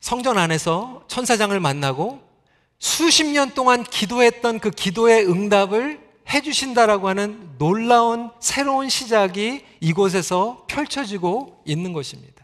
성전 0.00 0.38
안에서 0.38 1.04
천사장을 1.08 1.58
만나고 1.58 2.22
수십 2.78 3.24
년 3.24 3.54
동안 3.54 3.84
기도했던 3.84 4.58
그 4.58 4.70
기도의 4.70 5.28
응답을 5.28 6.00
해주신다라고 6.28 7.08
하는 7.08 7.56
놀라운 7.58 8.30
새로운 8.40 8.88
시작이 8.88 9.64
이곳에서 9.80 10.66
펼쳐지고 10.68 11.62
있는 11.64 11.92
것입니다. 11.92 12.42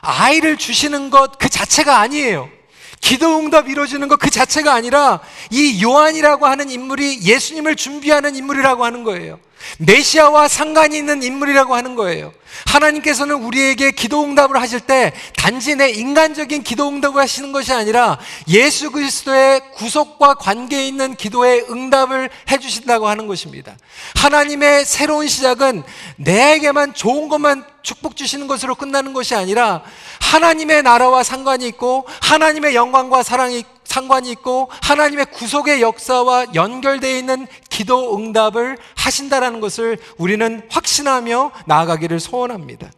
아이를 0.00 0.56
주시는 0.56 1.10
것 1.10 1.38
그 1.38 1.48
자체가 1.48 1.98
아니에요. 2.00 2.48
기도 3.00 3.38
응답 3.38 3.68
이루어지는 3.68 4.08
것 4.08 4.16
그 4.16 4.30
자체가 4.30 4.74
아니라 4.74 5.20
이 5.50 5.82
요한이라고 5.82 6.46
하는 6.46 6.70
인물이 6.70 7.20
예수님을 7.22 7.76
준비하는 7.76 8.34
인물이라고 8.34 8.84
하는 8.84 9.04
거예요. 9.04 9.38
메시아와 9.78 10.48
상관이 10.48 10.96
있는 10.96 11.22
인물이라고 11.22 11.74
하는 11.74 11.94
거예요. 11.94 12.32
하나님께서는 12.66 13.36
우리에게 13.36 13.90
기도 13.90 14.24
응답을 14.24 14.60
하실 14.60 14.80
때 14.80 15.12
단지 15.36 15.76
내 15.76 15.90
인간적인 15.90 16.62
기도 16.62 16.88
응답을 16.88 17.20
하시는 17.20 17.52
것이 17.52 17.72
아니라 17.72 18.18
예수 18.48 18.90
그리스도의 18.90 19.60
구속과 19.74 20.34
관계 20.34 20.86
있는 20.86 21.14
기도의 21.14 21.66
응답을 21.70 22.30
해 22.50 22.58
주신다고 22.58 23.08
하는 23.08 23.26
것입니다. 23.26 23.76
하나님의 24.16 24.84
새로운 24.84 25.28
시작은 25.28 25.82
내에게만 26.16 26.94
좋은 26.94 27.28
것만 27.28 27.64
축복 27.82 28.16
주시는 28.16 28.46
것으로 28.46 28.74
끝나는 28.74 29.12
것이 29.12 29.34
아니라 29.34 29.82
하나님의 30.20 30.82
나라와 30.82 31.22
상관이 31.22 31.66
있고 31.68 32.06
하나님의 32.22 32.74
영광과 32.74 33.22
사랑이 33.22 33.64
상관이 33.86 34.30
있고 34.32 34.68
하나님의 34.82 35.26
구속의 35.26 35.80
역사와 35.80 36.54
연결되어 36.54 37.16
있는 37.16 37.46
기도 37.70 38.16
응답을 38.16 38.76
하신다라는 38.96 39.60
것을 39.60 39.98
우리는 40.18 40.62
확신하며 40.68 41.52
나아가기를 41.66 42.20
소원합니다. 42.20 42.90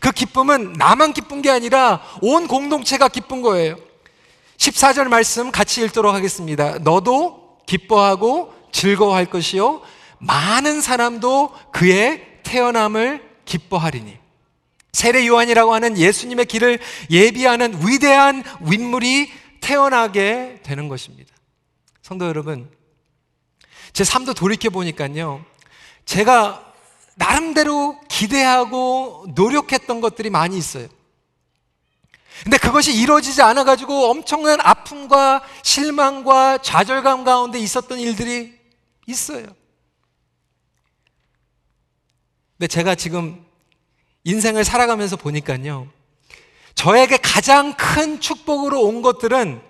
그 0.00 0.10
기쁨은 0.10 0.74
나만 0.74 1.12
기쁜 1.12 1.42
게 1.42 1.50
아니라 1.50 2.02
온 2.22 2.48
공동체가 2.48 3.08
기쁜 3.08 3.42
거예요. 3.42 3.76
14절 4.56 5.08
말씀 5.08 5.50
같이 5.50 5.82
읽도록 5.84 6.14
하겠습니다. 6.14 6.78
너도 6.78 7.58
기뻐하고 7.66 8.54
즐거워할 8.72 9.26
것이요. 9.26 9.82
많은 10.18 10.80
사람도 10.80 11.52
그의 11.72 12.26
태어남을 12.44 13.22
기뻐하리니. 13.44 14.22
세례 14.92 15.26
요한이라고 15.26 15.74
하는 15.74 15.96
예수님의 15.96 16.46
길을 16.46 16.78
예비하는 17.10 17.78
위대한 17.86 18.44
인물이 18.70 19.32
태어나게 19.62 20.60
되는 20.62 20.88
것입니다. 20.88 21.34
성도 22.02 22.26
여러분, 22.26 22.70
제 23.94 24.04
삶도 24.04 24.34
돌이켜 24.34 24.68
보니까요. 24.68 25.42
제가 26.04 26.74
나름대로 27.14 27.98
기대하고 28.08 29.26
노력했던 29.34 30.00
것들이 30.00 30.28
많이 30.28 30.58
있어요. 30.58 30.88
근데 32.42 32.58
그것이 32.58 32.94
이루어지지 32.94 33.40
않아가지고 33.42 34.10
엄청난 34.10 34.60
아픔과 34.60 35.42
실망과 35.62 36.58
좌절감 36.58 37.24
가운데 37.24 37.58
있었던 37.58 38.00
일들이 38.00 38.58
있어요. 39.06 39.46
근데 42.58 42.66
제가 42.66 42.94
지금 42.96 43.44
인생을 44.24 44.64
살아가면서 44.64 45.16
보니까요. 45.16 45.88
저에게 46.74 47.16
가장 47.16 47.74
큰 47.74 48.20
축복으로 48.20 48.82
온 48.82 49.02
것들은 49.02 49.62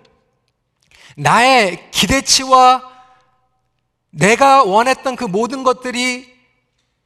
나의 1.15 1.91
기대치와 1.91 2.91
내가 4.09 4.63
원했던 4.63 5.15
그 5.15 5.25
모든 5.25 5.63
것들이 5.63 6.31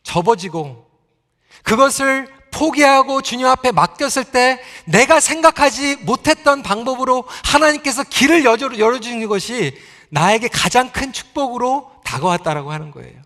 접어지고 0.03 0.89
그것을 1.63 2.27
포기하고 2.51 3.21
주님 3.21 3.45
앞에 3.45 3.71
맡겼을 3.71 4.23
때 4.25 4.59
내가 4.85 5.19
생각하지 5.19 5.97
못했던 5.97 6.63
방법으로 6.63 7.25
하나님께서 7.45 8.03
길을 8.03 8.45
열어주는 8.45 9.27
것이 9.27 9.77
나에게 10.09 10.47
가장 10.47 10.91
큰 10.91 11.11
축복으로 11.11 11.91
다가왔다라고 12.05 12.71
하는 12.71 12.91
거예요. 12.91 13.21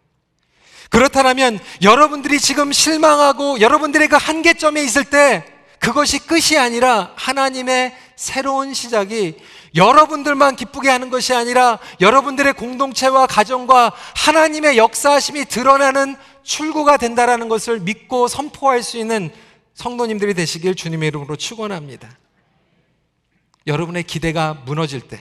그렇다면 0.90 1.60
여러분들이 1.82 2.40
지금 2.40 2.74
실망하고 2.74 3.62
여러분들의 3.62 4.08
그 4.10 4.18
한계점에 4.18 4.84
있을 4.84 5.06
때 5.06 5.46
그것이 5.82 6.20
끝이 6.20 6.60
아니라 6.60 7.12
하나님의 7.16 7.94
새로운 8.16 8.74
시작이 8.76 9.36
여러분들만 9.74 10.56
기쁘게 10.56 10.88
하는 10.90 11.10
것이 11.10 11.34
아니라 11.34 11.80
여러분들의 12.00 12.54
공동체와 12.54 13.26
가정과 13.26 13.92
하나님의 14.16 14.78
역사심이 14.78 15.46
드러나는 15.46 16.16
출구가 16.44 16.98
된다라는 16.98 17.50
것을 17.50 17.80
믿고 17.80 18.28
선포할 18.28 18.84
수 18.84 18.98
있는 18.98 19.32
성도님들이 19.74 20.36
되시길 20.36 20.76
주님의 20.76 21.08
이름으로 21.08 21.36
축원합니다. 21.36 22.08
여러분의 23.66 24.04
기대가 24.04 24.54
무너질 24.66 25.02
때 25.02 25.20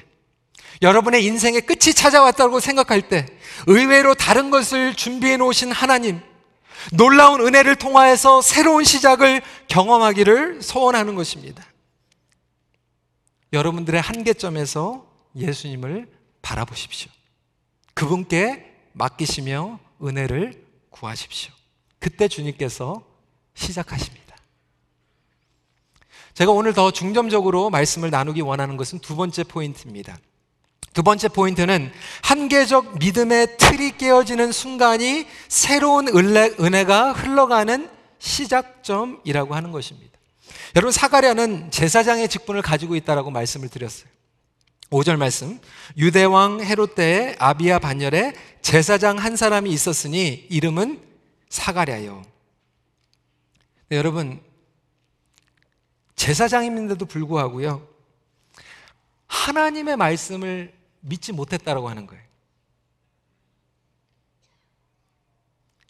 여러분의 0.82 1.24
인생의 1.24 1.62
끝이 1.62 1.94
찾아왔다고 1.94 2.60
생각할 2.60 3.08
때 3.08 3.26
의외로 3.66 4.14
다른 4.14 4.50
것을 4.50 4.94
준비해 4.94 5.38
놓으신 5.38 5.72
하나님 5.72 6.20
놀라운 6.92 7.40
은혜를 7.40 7.76
통하여서 7.76 8.42
새로운 8.42 8.84
시작을 8.84 9.42
경험하기를 9.68 10.62
소원하는 10.62 11.14
것입니다. 11.14 11.64
여러분들의 13.52 14.00
한계점에서 14.00 15.06
예수님을 15.36 16.10
바라보십시오. 16.42 17.10
그분께 17.94 18.74
맡기시며 18.92 19.78
은혜를 20.02 20.64
구하십시오. 20.90 21.52
그때 21.98 22.28
주님께서 22.28 23.04
시작하십니다. 23.54 24.36
제가 26.34 26.52
오늘 26.52 26.72
더 26.72 26.90
중점적으로 26.90 27.70
말씀을 27.70 28.10
나누기 28.10 28.40
원하는 28.40 28.76
것은 28.76 29.00
두 29.00 29.16
번째 29.16 29.44
포인트입니다. 29.44 30.18
두 30.92 31.02
번째 31.02 31.28
포인트는 31.28 31.92
한계적 32.22 32.98
믿음의 32.98 33.58
틀이 33.58 33.96
깨어지는 33.96 34.50
순간이 34.52 35.26
새로운 35.48 36.08
은혜, 36.08 36.52
은혜 36.60 36.84
가 36.84 37.12
흘러가는 37.12 37.88
시작점이라고 38.18 39.54
하는 39.54 39.70
것입니다. 39.70 40.10
여러분 40.76 40.92
사가랴는 40.92 41.70
제사장의 41.70 42.28
직분을 42.28 42.62
가지고 42.62 42.96
있다라고 42.96 43.30
말씀을 43.30 43.68
드렸어요. 43.68 44.10
5절 44.90 45.16
말씀. 45.16 45.60
유대 45.96 46.24
왕 46.24 46.60
헤롯 46.60 46.96
때에 46.96 47.36
아비야 47.38 47.78
반열에 47.78 48.34
제사장 48.60 49.18
한 49.18 49.36
사람이 49.36 49.70
있었으니 49.70 50.46
이름은 50.50 51.00
사가랴요. 51.48 52.24
네, 53.88 53.96
여러분 53.96 54.40
제사장임인데도 56.16 57.06
불구하고요. 57.06 57.88
하나님의 59.26 59.96
말씀을 59.96 60.79
믿지 61.00 61.32
못했다라고 61.32 61.88
하는 61.88 62.06
거예요. 62.06 62.22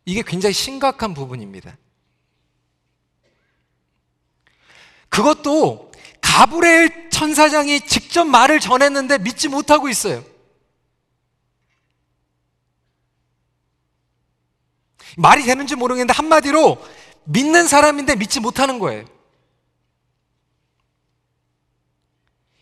이게 0.05 0.23
굉장히 0.23 0.53
심각한 0.53 1.14
부분입니다. 1.14 1.77
그것도 5.09 5.92
가브레엘 6.20 7.11
천사장이 7.11 7.87
직접 7.87 8.25
말을 8.25 8.61
전했는데 8.61 9.18
믿지 9.18 9.49
못하고 9.49 9.88
있어요. 9.88 10.25
말이 15.16 15.42
되는지 15.42 15.75
모르겠는데 15.77 16.12
한마디로 16.12 16.79
믿는 17.25 17.66
사람인데 17.66 18.16
믿지 18.16 18.40
못하는 18.40 18.79
거예요. 18.79 19.05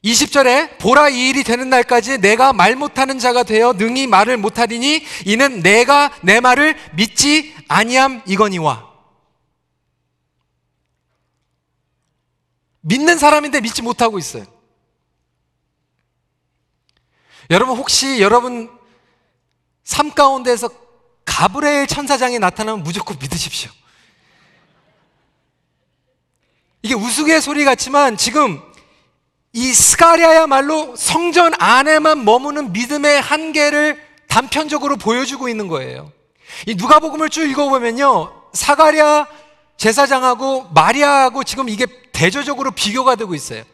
20절에 0.09 0.79
보라 0.79 1.11
이 1.11 1.29
일이 1.29 1.45
되는 1.45 1.69
날까지 1.69 2.19
내가 2.19 2.53
말 2.53 2.77
못하는 2.77 3.19
자가 3.19 3.43
되어 3.43 3.75
능히 3.75 4.07
말을 4.07 4.39
못하리니 4.39 5.05
이는 5.27 5.61
내가 5.61 6.11
내 6.23 6.41
말을 6.41 6.77
믿지 6.95 7.55
아니함 7.69 8.23
이거니와 8.27 8.89
믿는 12.81 13.19
사람인데 13.19 13.61
믿지 13.61 13.83
못하고 13.83 14.19
있어요. 14.19 14.45
여러분 17.51 17.77
혹시 17.77 18.21
여러분 18.21 18.71
삶 19.85 20.13
가운데서 20.13 20.71
가브레엘 21.25 21.87
천사장이 21.87 22.39
나타나면 22.39 22.83
무조건 22.83 23.19
믿으십시오. 23.19 23.71
이게 26.83 26.95
우스개 26.95 27.41
소리 27.41 27.65
같지만 27.65 28.17
지금 28.17 28.63
이 29.59 29.75
스가랴야말로 29.75 30.95
성전 30.97 31.53
안에만 31.59 32.25
머무는 32.25 32.73
믿음의 32.73 33.21
한계를 33.21 34.01
단편적으로 34.29 34.97
보여주고 34.97 35.49
있는 35.49 35.67
거예요. 35.67 36.13
이 36.67 36.77
누가복음을 36.77 37.29
쭉 37.29 37.43
읽어보면요, 37.51 38.51
사가랴 38.53 39.27
제사장하고 39.77 40.69
마리아하고 40.73 41.43
지금 41.43 41.69
이게 41.69 41.87
대조적으로 42.13 42.71
비교가 42.71 43.17
되고 43.17 43.35
있어요. 43.35 43.65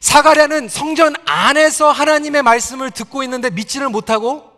사가랴는 0.00 0.68
성전 0.68 1.14
안에서 1.26 1.92
하나님의 1.92 2.42
말씀을 2.42 2.90
듣고 2.90 3.22
있는데 3.22 3.50
믿지를 3.50 3.88
못하고 3.88 4.50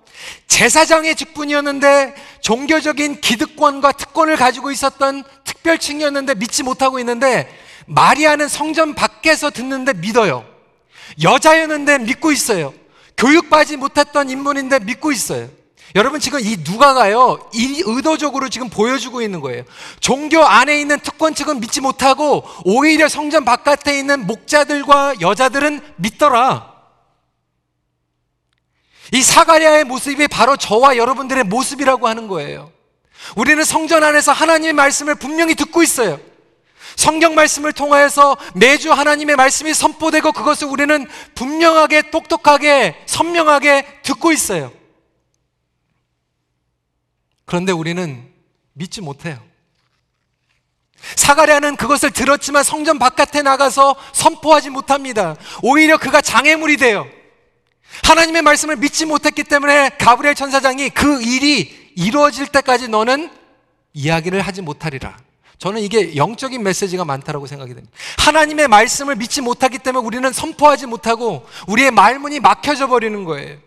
제사장의 0.46 1.16
직분이었는데 1.16 2.14
종교적인 2.40 3.20
기득권과 3.20 3.92
특권을 3.92 4.36
가지고 4.36 4.70
있었던 4.70 5.24
특별층이었는데 5.44 6.36
믿지 6.36 6.62
못하고 6.62 6.98
있는데 6.98 7.46
마리아는 7.84 8.48
성전 8.48 8.94
밖에서 8.94 9.50
듣는데 9.50 9.92
믿어요. 9.92 10.50
여자였는데 11.22 11.98
믿고 11.98 12.32
있어요. 12.32 12.72
교육받지 13.16 13.76
못했던 13.76 14.30
인물인데 14.30 14.80
믿고 14.80 15.12
있어요. 15.12 15.48
여러분 15.94 16.20
지금 16.20 16.40
이 16.40 16.56
누가가요, 16.64 17.50
이 17.52 17.82
의도적으로 17.84 18.48
지금 18.48 18.70
보여주고 18.70 19.20
있는 19.20 19.40
거예요. 19.40 19.64
종교 20.00 20.42
안에 20.42 20.80
있는 20.80 20.98
특권 21.00 21.34
측은 21.34 21.60
믿지 21.60 21.80
못하고 21.80 22.44
오히려 22.64 23.08
성전 23.08 23.44
바깥에 23.44 23.98
있는 23.98 24.26
목자들과 24.26 25.20
여자들은 25.20 25.80
믿더라. 25.96 26.72
이 29.12 29.22
사가랴의 29.22 29.84
모습이 29.84 30.28
바로 30.28 30.56
저와 30.56 30.96
여러분들의 30.96 31.44
모습이라고 31.44 32.08
하는 32.08 32.28
거예요. 32.28 32.72
우리는 33.36 33.62
성전 33.62 34.02
안에서 34.02 34.32
하나님의 34.32 34.72
말씀을 34.72 35.14
분명히 35.14 35.54
듣고 35.54 35.82
있어요. 35.82 36.18
성경 36.96 37.34
말씀을 37.34 37.72
통하여서 37.72 38.36
매주 38.54 38.92
하나님의 38.92 39.36
말씀이 39.36 39.74
선포되고 39.74 40.32
그것을 40.32 40.68
우리는 40.68 41.06
분명하게 41.34 42.10
똑똑하게 42.10 43.02
선명하게 43.06 44.00
듣고 44.02 44.32
있어요. 44.32 44.72
그런데 47.44 47.72
우리는 47.72 48.30
믿지 48.72 49.00
못해요. 49.00 49.38
사가랴는 51.16 51.76
그것을 51.76 52.10
들었지만 52.10 52.62
성전 52.62 52.98
바깥에 52.98 53.42
나가서 53.42 53.96
선포하지 54.12 54.70
못합니다. 54.70 55.36
오히려 55.62 55.98
그가 55.98 56.20
장애물이 56.20 56.76
돼요. 56.76 57.06
하나님의 58.04 58.42
말씀을 58.42 58.76
믿지 58.76 59.04
못했기 59.04 59.44
때문에 59.44 59.90
가브리엘 59.98 60.34
천사장이 60.34 60.90
그 60.90 61.20
일이 61.22 61.92
이루어질 61.96 62.46
때까지 62.46 62.88
너는 62.88 63.30
이야기를 63.92 64.40
하지 64.40 64.62
못하리라. 64.62 65.18
저는 65.62 65.80
이게 65.80 66.16
영적인 66.16 66.60
메시지가 66.60 67.04
많다라고 67.04 67.46
생각이 67.46 67.72
됩니다. 67.72 67.96
하나님의 68.18 68.66
말씀을 68.66 69.14
믿지 69.14 69.40
못하기 69.40 69.78
때문에 69.78 70.04
우리는 70.04 70.32
선포하지 70.32 70.86
못하고 70.86 71.46
우리의 71.68 71.92
말문이 71.92 72.40
막혀져 72.40 72.88
버리는 72.88 73.22
거예요. 73.22 73.58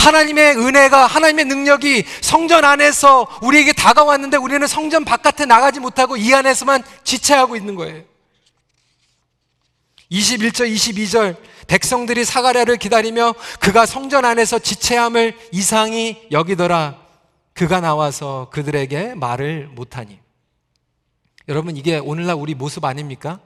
하나님의 0.00 0.58
은혜가, 0.58 1.06
하나님의 1.06 1.46
능력이 1.46 2.04
성전 2.20 2.66
안에서 2.66 3.26
우리에게 3.40 3.72
다가왔는데 3.72 4.36
우리는 4.36 4.66
성전 4.66 5.06
바깥에 5.06 5.46
나가지 5.46 5.80
못하고 5.80 6.18
이 6.18 6.34
안에서만 6.34 6.84
지체하고 7.02 7.56
있는 7.56 7.76
거예요. 7.76 8.02
21절, 10.10 10.70
22절, 10.70 11.36
백성들이 11.66 12.26
사가랴를 12.26 12.76
기다리며 12.76 13.34
그가 13.58 13.86
성전 13.86 14.26
안에서 14.26 14.58
지체함을 14.58 15.38
이상히 15.50 16.28
여기더라. 16.30 16.98
그가 17.54 17.80
나와서 17.80 18.50
그들에게 18.52 19.14
말을 19.14 19.70
못하니. 19.72 20.21
여러분, 21.48 21.76
이게 21.76 21.98
오늘날 21.98 22.36
우리 22.36 22.54
모습 22.54 22.84
아닙니까? 22.84 23.40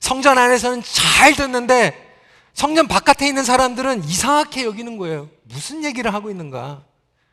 성전 0.00 0.36
안에서는 0.36 0.82
잘 0.84 1.34
듣는데 1.34 2.00
성전 2.52 2.86
바깥에 2.86 3.26
있는 3.26 3.42
사람들은 3.42 4.04
이상하게 4.04 4.64
여기는 4.64 4.98
거예요. 4.98 5.30
무슨 5.44 5.84
얘기를 5.84 6.12
하고 6.12 6.30
있는가? 6.30 6.84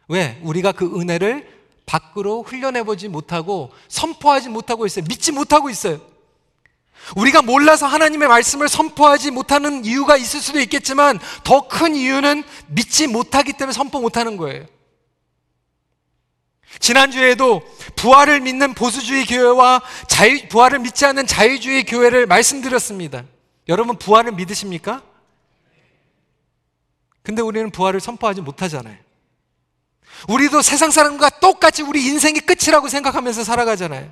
왜? 0.07 0.39
우리가 0.43 0.71
그 0.71 0.99
은혜를 0.99 1.47
밖으로 1.85 2.43
흘려내보지 2.43 3.09
못하고 3.09 3.71
선포하지 3.89 4.49
못하고 4.49 4.85
있어요. 4.85 5.03
믿지 5.07 5.31
못하고 5.31 5.69
있어요. 5.69 5.99
우리가 7.17 7.41
몰라서 7.41 7.87
하나님의 7.87 8.27
말씀을 8.29 8.69
선포하지 8.69 9.31
못하는 9.31 9.83
이유가 9.83 10.15
있을 10.15 10.39
수도 10.39 10.59
있겠지만 10.61 11.19
더 11.43 11.67
큰 11.67 11.95
이유는 11.95 12.43
믿지 12.67 13.07
못하기 13.07 13.53
때문에 13.53 13.73
선포 13.73 13.99
못하는 13.99 14.37
거예요. 14.37 14.65
지난주에도 16.82 17.62
부활을 17.96 18.41
믿는 18.41 18.74
보수주의 18.74 19.26
교회와 19.26 19.82
자유, 20.08 20.48
부활을 20.50 20.80
믿지 20.80 21.06
않는 21.06 21.28
자유주의 21.28 21.86
교회를 21.86 22.26
말씀드렸습니다. 22.26 23.24
여러분 23.70 23.98
부활을 23.98 24.34
믿으십니까? 24.34 25.04
근데 27.24 27.41
우리는 27.41 27.70
부활을 27.70 28.00
선포하지 28.00 28.41
못하잖아요. 28.41 28.98
우리도 30.28 30.62
세상 30.62 30.91
사람과 30.91 31.30
똑같이 31.30 31.84
우리 31.84 32.06
인생이 32.06 32.39
끝이라고 32.41 32.89
생각하면서 32.89 33.44
살아가잖아요. 33.44 34.12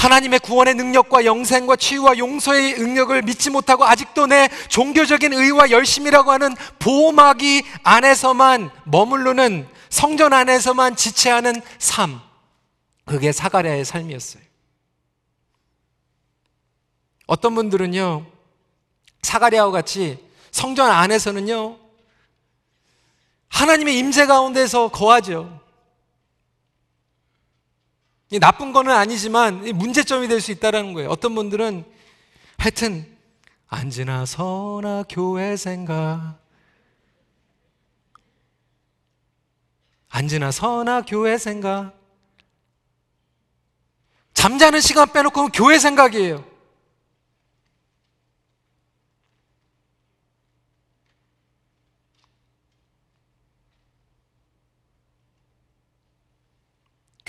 하나님의 0.00 0.38
구원의 0.38 0.76
능력과 0.76 1.26
영생과 1.26 1.76
치유와 1.76 2.16
용서의 2.16 2.78
능력을 2.78 3.20
믿지 3.20 3.50
못하고 3.50 3.84
아직도 3.84 4.28
내 4.28 4.48
종교적인 4.70 5.34
의와 5.34 5.70
열심이라고 5.70 6.32
하는 6.32 6.56
보호막이 6.78 7.64
안에서만 7.82 8.70
머무르는 8.84 9.68
성전 9.90 10.32
안에서만 10.32 10.96
지체하는 10.96 11.60
삶. 11.78 12.18
그게 13.04 13.30
사가랴의 13.30 13.84
삶이었어요. 13.84 14.42
어떤 17.26 17.54
분들은요, 17.54 18.24
사가랴와 19.20 19.70
같이 19.70 20.18
성전 20.50 20.90
안에서는요, 20.90 21.76
하나님의 23.48 23.98
임재 23.98 24.24
가운데서 24.24 24.88
거하죠. 24.88 25.60
나쁜 28.38 28.72
거는 28.72 28.92
아니지만 28.92 29.60
문제점이 29.76 30.28
될 30.28 30.40
수 30.40 30.52
있다는 30.52 30.92
거예요. 30.94 31.08
어떤 31.10 31.34
분들은 31.34 31.84
하여튼 32.58 33.18
앉으나 33.68 34.26
서나 34.26 35.04
교회 35.08 35.56
생각 35.56 36.38
앉으나 40.08 40.50
서나 40.50 41.02
교회 41.02 41.38
생각 41.38 41.92
잠자는 44.34 44.80
시간 44.80 45.12
빼놓고 45.12 45.48
교회 45.48 45.78
생각이에요. 45.78 46.49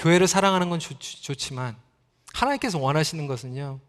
교회를 0.01 0.27
사랑하는 0.27 0.69
건 0.69 0.79
좋, 0.79 0.99
좋지만 0.99 1.77
하나님께서 2.33 2.79
원하시는 2.79 3.27
것은요. 3.27 3.79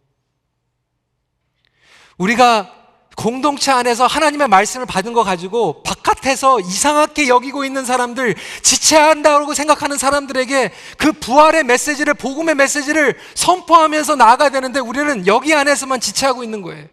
우리가 2.18 2.79
공동체 3.16 3.72
안에서 3.72 4.07
하나님의 4.07 4.48
말씀을 4.48 4.87
받은 4.87 5.12
거 5.12 5.25
가지고 5.25 5.83
바깥에서 5.83 6.61
이상하게 6.61 7.29
여기고 7.29 7.64
있는 7.64 7.85
사람들, 7.85 8.35
지체한다고 8.62 9.55
생각하는 9.55 9.96
사람들에게 9.96 10.72
그 10.98 11.12
부활의 11.12 11.64
메시지를, 11.64 12.14
복음의 12.14 12.55
메시지를 12.57 13.18
선포하면서 13.35 14.16
나아가야 14.16 14.51
되는데 14.51 14.81
우리는 14.81 15.27
여기 15.27 15.55
안에서만 15.55 16.01
지체하고 16.01 16.44
있는 16.44 16.62
거예요. 16.62 16.88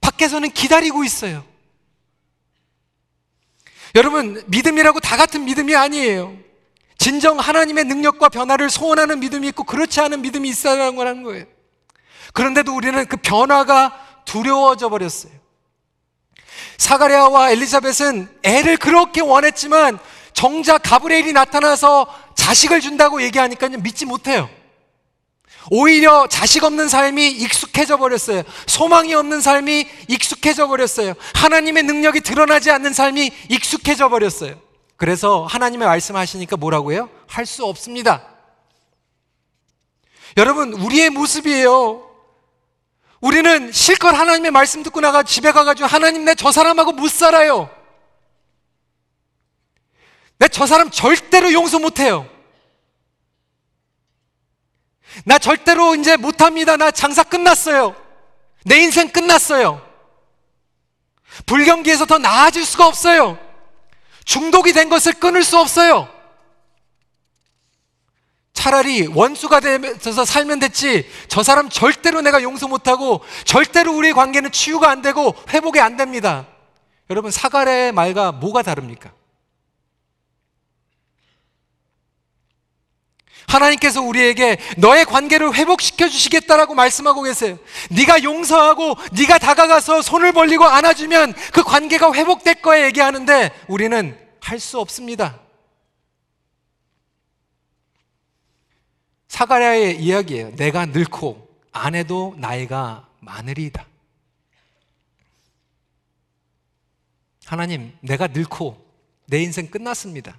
밖에서는 0.00 0.50
기다리고 0.50 1.04
있어요. 1.04 1.49
여러분, 3.94 4.42
믿음이라고 4.46 5.00
다 5.00 5.16
같은 5.16 5.44
믿음이 5.44 5.74
아니에요. 5.74 6.36
진정 6.98 7.38
하나님의 7.38 7.84
능력과 7.84 8.28
변화를 8.28 8.68
소원하는 8.68 9.20
믿음이 9.20 9.48
있고 9.48 9.64
그렇지 9.64 10.00
않은 10.00 10.20
믿음이 10.20 10.48
있어야 10.48 10.84
하는 10.84 11.22
거예요. 11.22 11.44
그런데도 12.32 12.74
우리는 12.74 13.06
그 13.06 13.16
변화가 13.16 14.22
두려워져 14.24 14.88
버렸어요. 14.88 15.32
사가랴와 16.76 17.50
엘리자벳은 17.52 18.28
애를 18.42 18.76
그렇게 18.76 19.20
원했지만 19.20 19.98
정작 20.32 20.82
가브리엘이 20.82 21.32
나타나서 21.32 22.06
자식을 22.34 22.80
준다고 22.80 23.22
얘기하니까 23.22 23.68
믿지 23.68 24.06
못해요. 24.06 24.48
오히려 25.70 26.26
자식 26.28 26.64
없는 26.64 26.88
삶이 26.88 27.28
익숙해져 27.28 27.96
버렸어요. 27.98 28.42
소망이 28.66 29.14
없는 29.14 29.40
삶이 29.40 29.86
익숙해져 30.08 30.66
버렸어요. 30.68 31.14
하나님의 31.34 31.82
능력이 31.82 32.20
드러나지 32.20 32.70
않는 32.70 32.92
삶이 32.92 33.30
익숙해져 33.50 34.08
버렸어요. 34.08 34.58
그래서 34.96 35.44
하나님의 35.46 35.86
말씀하시니까 35.88 36.56
뭐라고 36.56 36.92
해요? 36.92 37.08
할 37.26 37.46
수 37.46 37.64
없습니다. 37.64 38.22
여러분, 40.36 40.72
우리의 40.72 41.10
모습이에요. 41.10 42.06
우리는 43.20 43.70
실컷 43.72 44.14
하나님의 44.14 44.50
말씀 44.52 44.82
듣고 44.82 45.00
나가 45.00 45.22
집에 45.22 45.52
가가지고 45.52 45.86
하나님 45.88 46.24
내 46.24 46.34
저 46.34 46.52
사람하고 46.52 46.92
못 46.92 47.10
살아요. 47.10 47.68
내 50.38 50.48
저 50.48 50.66
사람 50.66 50.90
절대로 50.90 51.52
용서 51.52 51.78
못 51.78 51.98
해요. 52.00 52.26
나 55.24 55.38
절대로 55.38 55.94
이제 55.94 56.16
못합니다. 56.16 56.76
나 56.76 56.90
장사 56.90 57.22
끝났어요. 57.22 57.94
내 58.64 58.78
인생 58.78 59.08
끝났어요. 59.08 59.80
불경기에서 61.46 62.06
더 62.06 62.18
나아질 62.18 62.64
수가 62.64 62.86
없어요. 62.86 63.38
중독이 64.24 64.72
된 64.72 64.88
것을 64.88 65.12
끊을 65.14 65.42
수 65.42 65.58
없어요. 65.58 66.08
차라리 68.52 69.06
원수가 69.06 69.60
되면서 69.60 70.24
살면 70.24 70.58
됐지. 70.58 71.10
저 71.28 71.42
사람 71.42 71.70
절대로 71.70 72.20
내가 72.20 72.42
용서 72.42 72.68
못하고 72.68 73.24
절대로 73.44 73.94
우리의 73.96 74.12
관계는 74.12 74.52
치유가 74.52 74.90
안 74.90 75.00
되고 75.00 75.34
회복이 75.48 75.80
안 75.80 75.96
됩니다. 75.96 76.46
여러분, 77.08 77.30
사가랴의 77.30 77.92
말과 77.92 78.32
뭐가 78.32 78.62
다릅니까? 78.62 79.12
하나님께서 83.50 84.00
우리에게 84.00 84.58
너의 84.76 85.04
관계를 85.04 85.54
회복시켜 85.54 86.08
주시겠다라고 86.08 86.74
말씀하고 86.74 87.22
계세요. 87.22 87.58
네가 87.90 88.22
용서하고 88.22 88.94
네가 89.12 89.38
다가가서 89.38 90.02
손을 90.02 90.32
벌리고 90.32 90.64
안아주면 90.64 91.34
그 91.52 91.62
관계가 91.64 92.12
회복될 92.12 92.62
거야 92.62 92.86
얘기하는데 92.86 93.50
우리는 93.68 94.16
할 94.40 94.58
수 94.60 94.78
없습니다. 94.78 95.40
사가랴의 99.28 100.02
이야기예요. 100.02 100.54
내가 100.56 100.86
늙고 100.86 101.48
아내도 101.72 102.34
나이가 102.38 103.08
많으리이다. 103.20 103.86
하나님, 107.46 107.96
내가 108.00 108.26
늙고 108.28 108.84
내 109.26 109.42
인생 109.42 109.70
끝났습니다. 109.70 110.38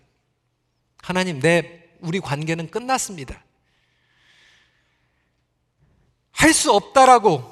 하나님, 1.01 1.39
내 1.39 1.80
우리 2.01 2.19
관계는 2.19 2.69
끝났습니다. 2.71 3.43
할 6.31 6.53
수 6.53 6.71
없다라고 6.71 7.43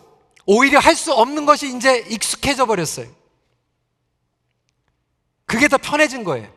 오히려 0.45 0.79
할 0.79 0.95
수 0.95 1.13
없는 1.13 1.45
것이 1.45 1.75
이제 1.75 1.99
익숙해져 2.09 2.65
버렸어요. 2.65 3.07
그게 5.45 5.67
더 5.67 5.77
편해진 5.77 6.23
거예요. 6.23 6.51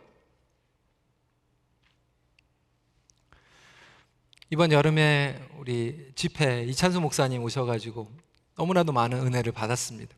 이번 4.50 4.70
여름에 4.72 5.48
우리 5.58 6.12
집회 6.14 6.64
이찬수 6.64 7.00
목사님 7.00 7.42
오셔가지고 7.42 8.10
너무나도 8.56 8.92
많은 8.92 9.26
은혜를 9.26 9.52
받았습니다. 9.52 10.14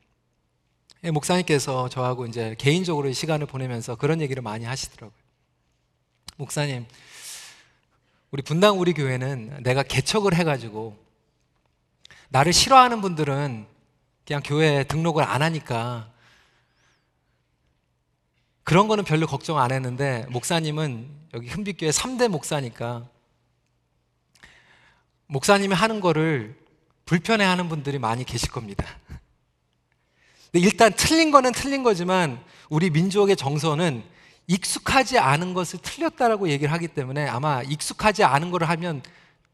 예, 1.04 1.10
목사님께서 1.10 1.88
저하고 1.88 2.26
이제 2.26 2.56
개인적으로 2.58 3.12
시간을 3.12 3.46
보내면서 3.46 3.94
그런 3.96 4.20
얘기를 4.20 4.42
많이 4.42 4.64
하시더라고요. 4.64 5.16
목사님, 6.37 6.87
우리 8.35 8.42
분당 8.42 8.81
우리 8.81 8.94
교회는 8.94 9.62
내가 9.62 9.85
개척을 9.85 10.35
해가지고 10.35 10.99
나를 12.31 12.53
싫어하는 12.53 13.01
분들은 13.01 13.64
그냥 14.27 14.42
교회에 14.44 14.83
등록을 14.83 15.23
안 15.23 15.40
하니까 15.40 16.11
그런 18.64 18.88
거는 18.88 19.05
별로 19.05 19.29
걱정 19.29 19.61
안 19.61 19.70
했는데 19.70 20.27
목사님은 20.31 21.09
여기 21.35 21.47
흔빛교회 21.47 21.92
3대 21.92 22.27
목사니까 22.27 23.09
목사님이 25.29 25.73
하는 25.73 26.01
거를 26.01 26.59
불편해 27.05 27.44
하는 27.44 27.68
분들이 27.68 28.01
많이 28.01 28.25
계실 28.25 28.51
겁니다. 28.51 28.85
근데 30.51 30.66
일단 30.66 30.92
틀린 30.97 31.31
거는 31.31 31.53
틀린 31.53 31.85
거지만 31.85 32.42
우리 32.68 32.90
민족의 32.90 33.37
정서는 33.37 34.03
익숙하지 34.46 35.18
않은 35.18 35.54
것을 35.54 35.78
틀렸다라고 35.80 36.48
얘기를 36.48 36.72
하기 36.72 36.88
때문에 36.88 37.26
아마 37.28 37.62
익숙하지 37.62 38.24
않은 38.24 38.50
걸 38.50 38.64
하면 38.64 39.02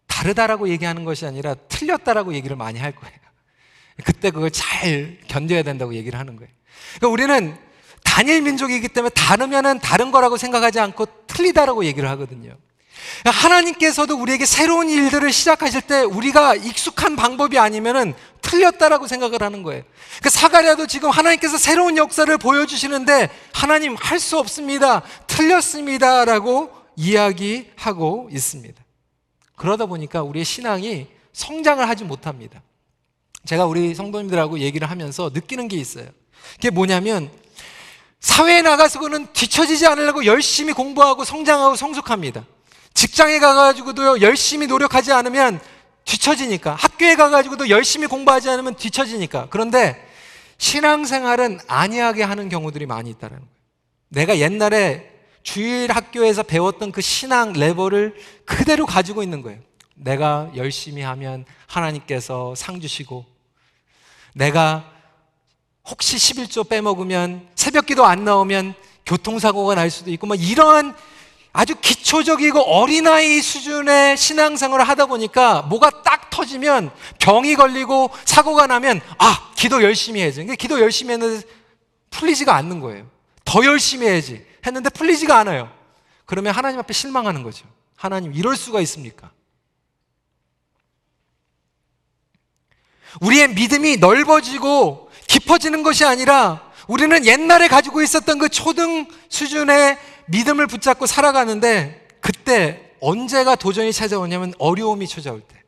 다르다라고 0.07 0.69
얘기하는 0.69 1.05
것이 1.05 1.27
아니라 1.27 1.55
틀렸다라고 1.55 2.35
얘기를 2.35 2.57
많이 2.57 2.79
할 2.79 2.93
거예요. 2.93 3.17
그때 4.05 4.31
그걸 4.31 4.51
잘 4.51 5.19
견뎌야 5.29 5.63
된다고 5.63 5.95
얘기를 5.95 6.19
하는 6.19 6.37
거예요. 6.37 6.51
그러니까 6.97 7.09
우리는 7.09 7.57
단일 8.03 8.43
민족이기 8.43 8.89
때문에 8.89 9.11
다르면은 9.11 9.79
다른 9.79 10.11
거라고 10.11 10.37
생각하지 10.37 10.81
않고 10.81 11.07
틀리다라고 11.27 11.85
얘기를 11.85 12.09
하거든요. 12.11 12.57
하나님께서도 13.25 14.17
우리에게 14.17 14.47
새로운 14.47 14.89
일들을 14.89 15.33
시작하실 15.33 15.83
때 15.83 16.03
우리가 16.03 16.55
익숙한 16.55 17.17
방법이 17.17 17.59
아니면은 17.59 18.15
틀렸다라고 18.43 19.07
생각을 19.07 19.43
하는 19.43 19.63
거예요. 19.63 19.83
그 20.23 20.31
사가랴도 20.31 20.87
지금 20.87 21.11
하나님께서 21.11 21.59
새로운 21.59 21.97
역사를 21.97 22.37
보여주시는데 22.39 23.29
하나님 23.53 23.97
할 23.97 24.19
수 24.21 24.39
없습니다. 24.39 25.03
틀렸습니다라고 25.27 26.71
이야기하고 26.97 28.29
있습니다. 28.33 28.83
그러다 29.57 29.87
보니까 29.87 30.23
우리의 30.23 30.45
신앙이 30.45 31.07
성장을 31.33 31.87
하지 31.89 32.05
못합니다. 32.05 32.63
제가 33.47 33.67
우리 33.67 33.95
성도님들하고 33.95 34.59
얘기를 34.59 34.91
하면서 34.91 35.31
느끼는 35.33 35.69
게 35.69 35.77
있어요. 35.77 36.07
그게 36.57 36.71
뭐냐면 36.71 37.31
사회에 38.21 38.61
나가서는 38.63 39.29
뒤처지지 39.33 39.87
않으려고 39.87 40.27
열심히 40.27 40.73
공부하고 40.75 41.25
성장하고 41.25 41.77
성숙합니다. 41.77 42.45
직장에 42.95 43.39
가가지고도 43.39 44.21
열심히 44.21 44.67
노력하지 44.67 45.13
않으면 45.13 45.61
뒤처지니까. 46.05 46.75
학교에 46.75 47.15
가가지고도 47.15 47.69
열심히 47.69 48.07
공부하지 48.07 48.51
않으면 48.51 48.75
뒤처지니까. 48.75 49.49
그런데 49.51 50.07
신앙생활은 50.59 51.61
안이하게 51.67 52.23
하는 52.23 52.49
경우들이 52.49 52.87
많이 52.87 53.11
있다는 53.11 53.39
거예요. 53.39 53.51
내가 54.09 54.39
옛날에 54.39 55.11
주일 55.43 55.91
학교에서 55.91 56.43
배웠던 56.43 56.93
그 56.93 57.01
신앙 57.01 57.53
레벨을 57.53 58.15
그대로 58.45 58.85
가지고 58.87 59.23
있는 59.23 59.41
거예요. 59.43 59.61
내가 59.95 60.51
열심히 60.57 61.03
하면 61.03 61.45
하나님께서 61.67 62.55
상 62.55 62.81
주시고, 62.81 63.25
내가 64.35 64.85
혹시 65.87 66.17
11조 66.17 66.69
빼먹으면 66.69 67.49
새벽 67.55 67.87
기도 67.87 68.05
안 68.05 68.25
나오면 68.25 68.75
교통사고가 69.07 69.75
날 69.75 69.91
수도 69.91 70.11
있고, 70.11 70.27
뭐 70.27 70.37
이러한 70.37 70.95
아주 71.53 71.75
기초적이고 71.81 72.61
어린아이 72.61 73.41
수준의 73.41 74.17
신앙생활을 74.17 74.89
하다 74.89 75.07
보니까 75.07 75.63
뭐가 75.63 76.03
딱 76.03 76.31
터지면 76.31 76.91
병이 77.19 77.57
걸리고 77.57 78.11
사고가 78.25 78.67
나면 78.67 79.01
아, 79.19 79.53
기도 79.57 79.83
열심히 79.83 80.21
해야지. 80.21 80.39
근데 80.41 80.55
기도 80.57 80.81
열심히 80.81 81.13
했는데 81.13 81.47
풀리지가 82.11 82.55
않는 82.55 82.81
거예요. 82.81 83.07
더 83.45 83.65
열심히 83.65 84.07
해야지. 84.07 84.47
했는데 84.65 84.91
풀리지가 84.91 85.37
않아요. 85.39 85.71
그러면 86.25 86.55
하나님 86.55 86.79
앞에 86.79 86.93
실망하는 86.93 87.43
거죠. 87.43 87.67
하나님, 87.97 88.33
이럴 88.33 88.57
수가 88.57 88.81
있습니까? 88.83 89.31
우리의 93.21 93.49
믿음이 93.55 93.97
넓어지고 93.97 95.11
깊어지는 95.27 95.83
것이 95.83 96.05
아니라 96.05 96.71
우리는 96.87 97.27
옛날에 97.27 97.69
가지고 97.69 98.03
있었던 98.03 98.39
그 98.39 98.49
초등 98.49 99.07
수준의 99.29 99.99
믿음을 100.31 100.67
붙잡고 100.67 101.07
살아가는데 101.07 102.09
그때 102.21 102.93
언제가 103.01 103.57
도전이 103.57 103.93
찾아오냐면 103.93 104.55
어려움이 104.59 105.09
찾아올 105.09 105.41
때, 105.41 105.63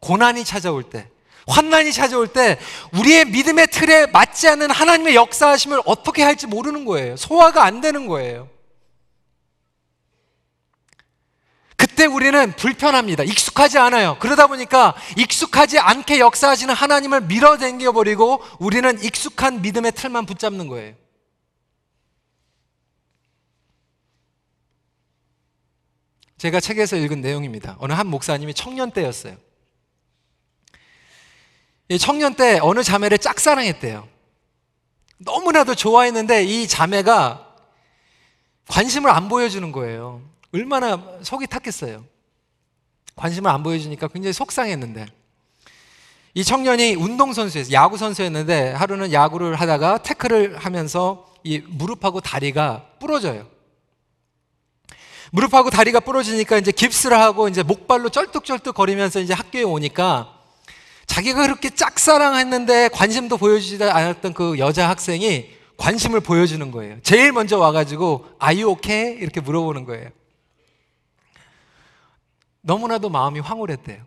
고난이 0.00 0.44
찾아올 0.44 0.84
때, 0.84 1.08
환난이 1.46 1.92
찾아올 1.92 2.28
때 2.28 2.58
우리의 2.92 3.24
믿음의 3.26 3.68
틀에 3.68 4.06
맞지 4.06 4.48
않는 4.48 4.70
하나님의 4.70 5.14
역사하심을 5.14 5.80
어떻게 5.86 6.22
할지 6.22 6.46
모르는 6.46 6.84
거예요. 6.84 7.16
소화가 7.16 7.64
안 7.64 7.80
되는 7.80 8.06
거예요. 8.06 8.48
그때 11.76 12.04
우리는 12.04 12.52
불편합니다. 12.52 13.22
익숙하지 13.22 13.78
않아요. 13.78 14.18
그러다 14.20 14.46
보니까 14.46 14.94
익숙하지 15.16 15.78
않게 15.78 16.18
역사하시는 16.18 16.74
하나님을 16.74 17.22
밀어당겨 17.22 17.92
버리고 17.92 18.42
우리는 18.58 19.02
익숙한 19.02 19.62
믿음의 19.62 19.92
틀만 19.92 20.26
붙잡는 20.26 20.68
거예요. 20.68 20.94
제가 26.38 26.60
책에서 26.60 26.96
읽은 26.96 27.20
내용입니다. 27.20 27.76
어느 27.80 27.92
한 27.92 28.06
목사님이 28.06 28.54
청년 28.54 28.90
때였어요. 28.90 29.36
청년 32.00 32.34
때 32.34 32.58
어느 32.62 32.82
자매를 32.82 33.18
짝사랑했대요. 33.18 34.08
너무나도 35.18 35.74
좋아했는데 35.74 36.44
이 36.44 36.68
자매가 36.68 37.56
관심을 38.68 39.10
안 39.10 39.28
보여주는 39.28 39.72
거예요. 39.72 40.22
얼마나 40.54 41.18
속이 41.22 41.46
탔겠어요. 41.46 42.04
관심을 43.16 43.50
안 43.50 43.62
보여주니까 43.62 44.08
굉장히 44.08 44.32
속상했는데 44.32 45.06
이 46.34 46.44
청년이 46.44 46.94
운동선수였어요. 46.94 47.72
야구선수였는데 47.74 48.72
하루는 48.72 49.12
야구를 49.12 49.56
하다가 49.56 49.98
태클을 49.98 50.58
하면서 50.58 51.26
이 51.42 51.58
무릎하고 51.58 52.20
다리가 52.20 52.90
부러져요. 53.00 53.57
무릎하고 55.30 55.70
다리가 55.70 56.00
부러지니까 56.00 56.58
이제 56.58 56.72
깁스를 56.72 57.18
하고 57.18 57.48
이제 57.48 57.62
목발로 57.62 58.08
쩔뚝쩔뚝 58.08 58.74
거리면서 58.74 59.20
이제 59.20 59.34
학교에 59.34 59.62
오니까 59.62 60.34
자기가 61.06 61.42
그렇게 61.42 61.70
짝사랑했는데 61.70 62.88
관심도 62.88 63.36
보여주지 63.38 63.82
않았던 63.82 64.34
그 64.34 64.58
여자 64.58 64.88
학생이 64.88 65.50
관심을 65.76 66.20
보여주는 66.20 66.70
거예요. 66.70 66.98
제일 67.02 67.32
먼저 67.32 67.58
와가지고 67.58 68.26
Are 68.42 68.62
you 68.62 68.72
okay? 68.72 69.16
이렇게 69.18 69.40
물어보는 69.40 69.84
거예요. 69.84 70.10
너무나도 72.60 73.08
마음이 73.08 73.40
황홀했대요. 73.40 74.02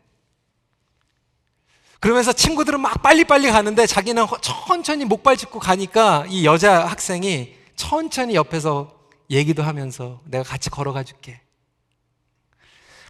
그러면서 1.99 2.33
친구들은 2.33 2.79
막 2.79 3.01
빨리빨리 3.01 3.51
가는데 3.51 3.85
자기는 3.85 4.25
천천히 4.41 5.05
목발 5.05 5.37
짚고 5.37 5.59
가니까 5.59 6.25
이 6.29 6.45
여자 6.45 6.87
학생이 6.87 7.55
천천히 7.75 8.35
옆에서 8.35 9.00
얘기도 9.31 9.63
하면서 9.63 10.21
내가 10.25 10.43
같이 10.43 10.69
걸어가 10.69 11.03
줄게. 11.03 11.41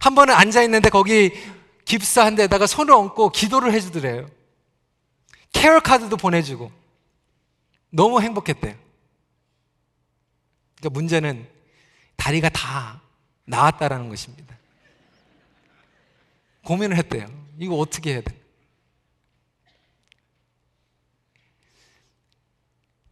한 0.00 0.14
번은 0.14 0.34
앉아 0.34 0.62
있는데 0.62 0.88
거기 0.88 1.32
깁스한 1.84 2.36
데다가 2.36 2.66
손을 2.66 2.94
얹고 2.94 3.30
기도를 3.30 3.72
해주더래요. 3.74 4.28
케어 5.52 5.80
카드도 5.80 6.16
보내주고 6.16 6.72
너무 7.90 8.20
행복했대요. 8.20 8.74
그러니까 10.76 10.90
문제는 10.90 11.48
다리가 12.16 12.48
다 12.48 13.02
나았다라는 13.44 14.08
것입니다. 14.08 14.56
고민을 16.64 16.96
했대요. 16.96 17.26
이거 17.58 17.76
어떻게 17.76 18.12
해야 18.14 18.20
돼? 18.22 18.40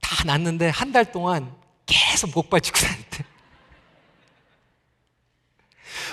다 0.01 0.25
났는데 0.25 0.69
한 0.69 0.93
달 0.93 1.11
동안 1.11 1.60
계속 1.91 2.31
목발치고 2.35 2.79
다녔대. 2.79 3.25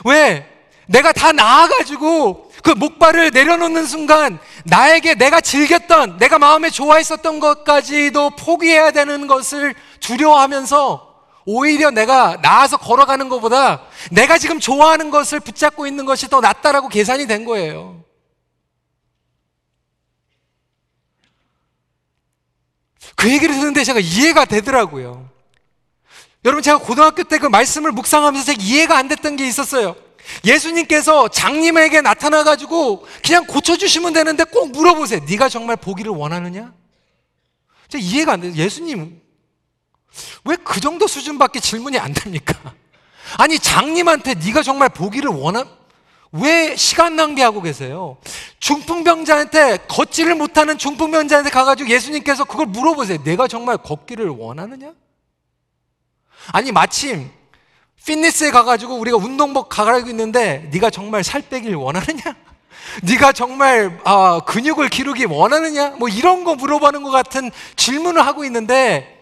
왜? 0.06 0.54
내가 0.88 1.12
다 1.12 1.32
나아가지고 1.32 2.52
그 2.64 2.72
목발을 2.72 3.32
내려놓는 3.32 3.86
순간 3.86 4.40
나에게 4.66 5.16
내가 5.16 5.42
즐겼던, 5.42 6.18
내가 6.18 6.40
마음에 6.40 6.70
좋아했었던 6.70 7.40
것까지도 7.40 8.32
포기해야 8.32 8.92
되는 8.92 9.28
것을 9.28 9.76
두려워하면서 10.00 11.06
오히려 11.46 11.92
내가 11.92 12.38
나아서 12.42 12.78
걸어가는 12.78 13.30
것보다 13.30 13.86
내가 14.12 14.38
지금 14.38 14.60
좋아하는 14.60 15.12
것을 15.12 15.40
붙잡고 15.40 15.88
있는 15.88 16.06
것이 16.06 16.28
더 16.28 16.42
낫다라고 16.42 16.90
계산이 16.90 17.28
된 17.28 17.46
거예요. 17.46 18.04
그 23.16 23.32
얘기를 23.32 23.56
듣는데 23.56 23.84
제가 23.84 24.00
이해가 24.00 24.46
되더라고요. 24.46 25.37
여러분, 26.46 26.62
제가 26.64 26.78
고등학교 26.78 27.24
때 27.24 27.38
그 27.40 27.48
말씀을 27.48 27.92
묵상하면서 27.92 28.54
이해가 28.60 28.98
안 28.98 29.08
됐던 29.08 29.36
게 29.36 29.48
있었어요. 29.48 29.96
예수님께서 30.44 31.30
장님에게 31.30 32.02
나타나 32.02 32.44
가지고 32.44 33.08
그냥 33.24 33.46
고쳐 33.46 33.78
주시면 33.78 34.14
되는데 34.14 34.44
꼭 34.44 34.72
물어보세요. 34.72 35.22
네가 35.28 35.50
정말 35.50 35.76
보기를 35.78 36.12
원하느냐? 36.12 36.74
제가 37.90 38.02
이해가 38.04 38.34
안 38.34 38.42
돼요. 38.42 38.54
예수님, 38.54 39.22
왜 40.46 40.58
그 40.64 40.80
정도 40.82 41.08
수준밖에 41.08 41.60
질문이 41.60 41.98
안 42.00 42.14
됩니까? 42.14 42.56
아니, 43.38 43.58
장님한테 43.60 44.36
네가 44.36 44.64
정말 44.64 44.90
보기를 44.90 45.30
원하, 45.30 45.66
왜 46.32 46.76
시간 46.76 47.16
낭비하고 47.16 47.62
계세요? 47.62 48.18
중풍병자한테 48.60 49.86
걷지를 49.88 50.36
못하는 50.36 50.78
중풍병자한테 50.78 51.50
가가지고 51.52 51.90
예수님께서 51.90 52.44
그걸 52.44 52.66
물어보세요. 52.66 53.24
내가 53.24 53.48
정말 53.48 53.78
걷기를 53.78 54.28
원하느냐? 54.30 54.92
아니 56.52 56.72
마침 56.72 57.30
피트니스에 58.08 58.52
가가지고 58.52 58.96
우리가 58.96 59.18
운동복 59.18 59.68
가가지고 59.68 60.10
있는데 60.12 60.70
네가 60.72 60.90
정말 60.90 61.24
살 61.24 61.42
빼길 61.42 61.76
원하느냐? 61.76 62.22
네가 63.04 63.34
정말 63.34 64.00
아, 64.06 64.40
근육을 64.46 64.88
기르기 64.88 65.26
원하느냐? 65.26 65.92
뭐 65.98 66.08
이런 66.08 66.46
거 66.46 66.56
물어보는 66.56 67.04
것 67.04 67.12
같은 67.12 67.52
질문을 67.76 68.26
하고 68.26 68.46
있는데 68.46 69.14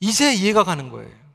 이제 0.00 0.32
이해가 0.32 0.64
가는 0.64 0.90
거예요. 0.90 1.25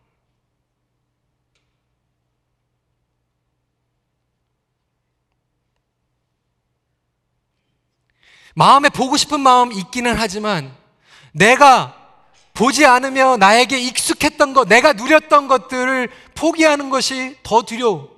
마음에 8.55 8.89
보고 8.89 9.17
싶은 9.17 9.39
마음 9.39 9.71
있기는 9.71 10.15
하지만 10.17 10.75
내가 11.31 11.95
보지 12.53 12.85
않으며 12.85 13.37
나에게 13.37 13.79
익숙했던 13.79 14.53
것, 14.53 14.67
내가 14.67 14.93
누렸던 14.93 15.47
것들을 15.47 16.09
포기하는 16.35 16.89
것이 16.89 17.37
더 17.43 17.61
두려워. 17.61 18.11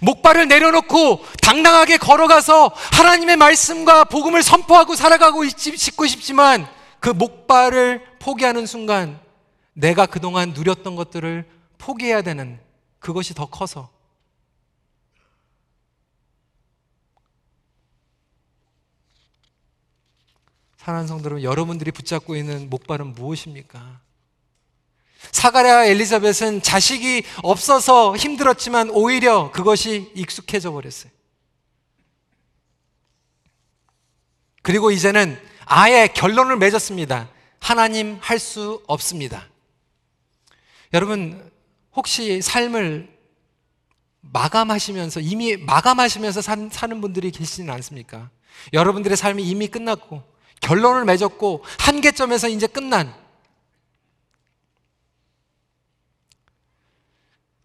목발을 0.00 0.48
내려놓고 0.48 1.24
당당하게 1.42 1.98
걸어가서 1.98 2.72
하나님의 2.92 3.36
말씀과 3.36 4.04
복음을 4.04 4.42
선포하고 4.42 4.96
살아가고 4.96 5.44
싶고 5.46 6.06
싶지만 6.06 6.66
그 7.00 7.10
목발을 7.10 8.02
포기하는 8.18 8.66
순간 8.66 9.20
내가 9.74 10.06
그동안 10.06 10.50
누렸던 10.50 10.96
것들을 10.96 11.46
포기해야 11.76 12.22
되는 12.22 12.58
그것이 12.98 13.34
더 13.34 13.44
커서 13.46 13.90
사랑하는 20.84 21.08
성들은 21.08 21.42
여러분들이 21.42 21.90
붙잡고 21.92 22.36
있는 22.36 22.68
목발은 22.68 23.14
무엇입니까? 23.14 24.00
사가랴 25.32 25.86
엘리자벳은 25.86 26.60
자식이 26.60 27.24
없어서 27.42 28.14
힘들었지만 28.14 28.90
오히려 28.90 29.50
그것이 29.50 30.12
익숙해져 30.14 30.72
버렸어요. 30.72 31.10
그리고 34.60 34.90
이제는 34.90 35.40
아예 35.64 36.06
결론을 36.06 36.58
맺었습니다. 36.58 37.30
하나님 37.60 38.18
할 38.20 38.38
수 38.38 38.82
없습니다. 38.86 39.48
여러분, 40.92 41.50
혹시 41.96 42.42
삶을 42.42 43.08
마감하시면서, 44.20 45.20
이미 45.20 45.56
마감하시면서 45.56 46.42
산, 46.42 46.68
사는 46.68 47.00
분들이 47.00 47.30
계시지는 47.30 47.72
않습니까? 47.72 48.28
여러분들의 48.74 49.16
삶이 49.16 49.42
이미 49.42 49.66
끝났고, 49.66 50.33
결론을 50.64 51.04
맺었고 51.04 51.62
한계점에서 51.78 52.48
이제 52.48 52.66
끝난 52.66 53.14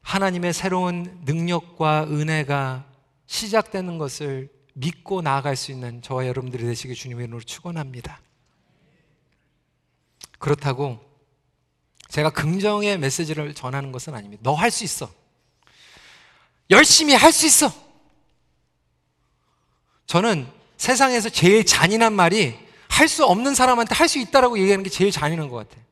하나님의 0.02 0.54
새로운 0.54 1.22
능력과 1.24 2.06
은혜가 2.10 2.86
시작되는 3.26 3.98
것을 3.98 4.50
믿고 4.74 5.22
나아갈 5.22 5.56
수 5.56 5.72
있는 5.72 6.02
저와 6.02 6.28
여러분들이 6.28 6.64
되시길 6.66 6.96
주님의 6.96 7.26
이름으로 7.26 7.42
축원합니다. 7.44 8.20
그렇다고 10.40 11.00
제가 12.10 12.32
긍정의 12.32 12.98
메시지를 12.98 13.54
전하는 13.54 13.92
것은 13.92 14.16
아닙니다. 14.16 14.42
너 14.44 14.56
할 14.56 14.72
수 14.72 14.84
있어. 14.84 15.12
열심히 16.72 17.14
할 17.14 17.32
수 17.32 17.46
있어. 17.46 17.72
저는 20.06 20.52
세상에서 20.78 21.30
제일 21.30 21.66
잔인한 21.66 22.14
말이 22.14 22.69
할 23.00 23.08
수 23.08 23.26
없는 23.26 23.56
사람한테 23.56 23.96
할 23.96 24.08
수 24.10 24.20
있다라고 24.20 24.60
얘기하는 24.60 24.84
게 24.84 24.90
제일 24.90 25.12
잔인한 25.12 25.48
것 25.50 25.56
같아요. 25.58 25.84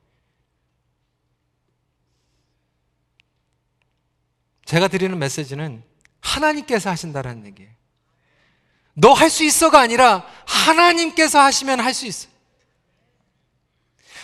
제가 4.65 4.88
드리는 4.89 5.17
메시지는 5.17 5.84
하나님께서 6.22 6.89
하신다라는 6.89 7.46
얘기예요. 7.48 7.72
너 9.00 9.13
할 9.13 9.30
수 9.30 9.43
있어가 9.43 9.80
아니라 9.80 10.26
하나님께서 10.46 11.39
하시면 11.39 11.80
할 11.80 11.93
수 11.93 12.06
있어. 12.08 12.28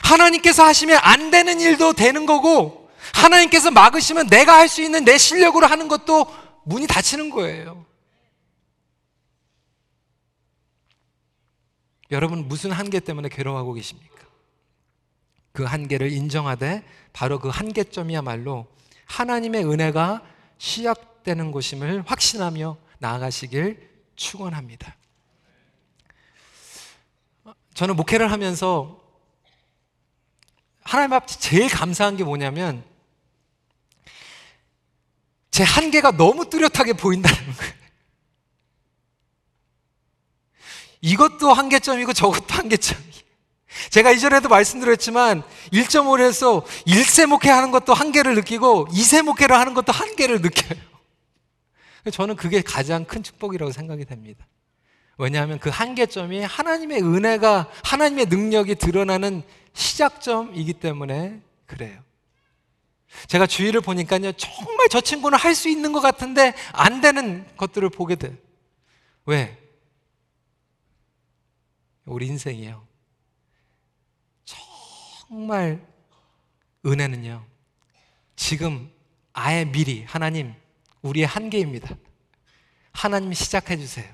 하나님께서 0.02 0.65
하시면 0.65 1.00
안 1.02 1.32
되는 1.32 1.62
일도 1.62 1.93
되는 1.93 2.26
거고 2.26 2.89
하나님께서 3.13 3.72
막으시면 3.72 4.28
내가 4.28 4.58
할 4.58 4.67
수 4.67 4.82
있는 4.82 5.06
내 5.06 5.17
실력으로 5.17 5.67
하는 5.67 5.88
것도 5.88 6.26
문이 6.65 6.88
닫히는 6.88 7.30
거예요. 7.30 7.86
여러분 12.13 12.47
무슨 12.47 12.71
한계 12.71 12.99
때문에 12.99 13.28
괴로워하고 13.28 13.73
계십니까? 13.73 14.13
그 15.52 15.63
한계를 15.63 16.12
인정하되 16.12 16.84
바로 17.12 17.39
그 17.39 17.49
한계점이야말로 17.49 18.67
하나님의 19.06 19.65
은혜가 19.65 20.23
시작되는 20.58 21.52
곳임을 21.52 22.04
확신하며 22.06 22.78
나아가시길 22.99 23.89
축원합니다. 24.16 24.95
저는 27.74 27.95
목회를 27.95 28.32
하면서 28.32 29.01
하나님 30.84 31.14
앞에 31.14 31.28
제일 31.39 31.70
감사한 31.70 32.18
게 32.18 32.24
뭐냐면 32.24 32.84
제 35.49 35.64
한계가 35.64 36.11
너무 36.11 36.49
뚜렷하게 36.49 36.93
보인다는 36.93 37.38
거예요. 37.53 37.72
이것도 41.04 41.54
한계점이고 41.54 42.14
저것도 42.14 42.54
한계점이에요. 42.54 43.14
제가 43.89 44.12
이전에도 44.12 44.47
말씀드렸지만 44.49 45.43
1.5에서 45.74 46.64
1세 46.88 47.26
목회 47.26 47.49
하는 47.49 47.72
것도 47.72 47.93
한계를 47.93 48.36
느끼고 48.36 48.88
2세 48.88 49.22
목회를 49.22 49.58
하는 49.58 49.74
것도 49.74 49.91
한계를 49.91 50.41
느껴요. 50.41 50.80
저는 52.12 52.36
그게 52.36 52.62
가장 52.62 53.04
큰 53.04 53.22
축복이라고 53.22 53.72
생각이 53.72 54.06
됩니다. 54.06 54.47
왜냐하면 55.18 55.60
그 55.60 55.70
한계점이 55.70 56.41
하나님의 56.41 57.01
은혜가, 57.01 57.70
하나님의 57.84 58.28
능력이 58.28 58.76
드러나는 58.76 59.43
시작점이기 59.74 60.74
때문에 60.74 61.41
그래요. 61.66 61.99
제가 63.28 63.45
주위를 63.45 63.82
보니까요, 63.82 64.32
정말 64.34 64.88
저 64.89 65.01
친구는 65.01 65.38
할 65.38 65.54
수 65.54 65.70
있는 65.70 65.91
것 65.91 65.99
같은데 65.99 66.54
안 66.72 67.01
되는 67.01 67.45
것들을 67.58 67.89
보게 67.89 68.16
돼요. 68.16 68.34
왜? 69.26 69.62
우리 72.06 72.28
인생이요. 72.28 72.86
정말 74.45 75.82
은혜는요. 76.86 77.45
지금 78.36 78.91
아예 79.32 79.66
미리 79.66 80.04
하나님 80.04 80.54
우리의 81.01 81.26
한계입니다. 81.26 81.95
하나님 82.91 83.34
시작해 83.34 83.78
주세요. 83.78 84.06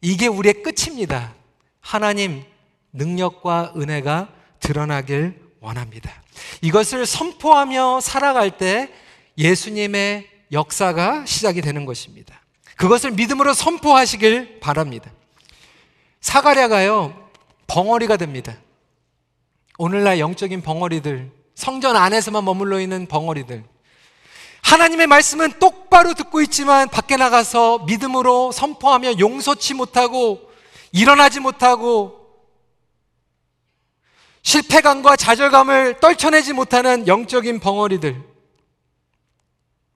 이게 0.00 0.26
우리의 0.26 0.62
끝입니다. 0.62 1.34
하나님 1.80 2.44
능력과 2.92 3.74
은혜가 3.76 4.32
드러나길 4.60 5.40
원합니다. 5.60 6.22
이것을 6.62 7.06
선포하며 7.06 8.00
살아갈 8.00 8.56
때 8.56 8.92
예수님의 9.36 10.28
역사가 10.52 11.26
시작이 11.26 11.60
되는 11.60 11.84
것입니다. 11.84 12.40
그것을 12.76 13.12
믿음으로 13.12 13.54
선포하시길 13.54 14.60
바랍니다. 14.60 15.10
사가랴가요, 16.20 17.30
벙어리가 17.66 18.16
됩니다. 18.16 18.56
오늘날 19.78 20.18
영적인 20.18 20.62
벙어리들, 20.62 21.30
성전 21.54 21.96
안에서만 21.96 22.44
머물러 22.44 22.80
있는 22.80 23.06
벙어리들. 23.06 23.64
하나님의 24.62 25.06
말씀은 25.06 25.58
똑바로 25.58 26.14
듣고 26.14 26.40
있지만 26.42 26.88
밖에 26.88 27.16
나가서 27.16 27.80
믿음으로 27.80 28.52
선포하며 28.52 29.18
용서치 29.18 29.74
못하고 29.74 30.50
일어나지 30.92 31.40
못하고 31.40 32.18
실패감과 34.42 35.16
좌절감을 35.16 36.00
떨쳐내지 36.00 36.52
못하는 36.52 37.06
영적인 37.06 37.60
벙어리들. 37.60 38.22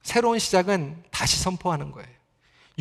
새로운 0.02 0.38
시작은 0.38 1.04
다시 1.10 1.38
선포하는 1.40 1.92
거예요. 1.92 2.21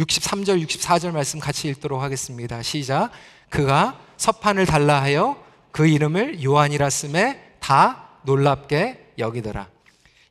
63절, 0.01 0.65
64절 0.65 1.11
말씀 1.11 1.39
같이 1.39 1.67
읽도록 1.69 2.01
하겠습니다. 2.01 2.61
시작. 2.63 3.11
그가 3.49 3.99
서판을 4.17 4.65
달라 4.65 5.01
하여 5.01 5.41
그 5.71 5.87
이름을 5.87 6.43
요한이라 6.43 6.89
쓰매 6.89 7.39
다 7.59 8.09
놀랍게 8.23 9.13
여기더라. 9.17 9.69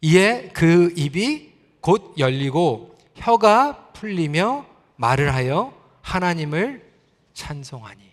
이에 0.02 0.50
그 0.52 0.92
입이 0.96 1.52
곧 1.80 2.14
열리고 2.18 2.96
혀가 3.16 3.92
풀리며 3.92 4.66
말을 4.96 5.34
하여 5.34 5.72
하나님을 6.02 6.90
찬송하니. 7.34 8.10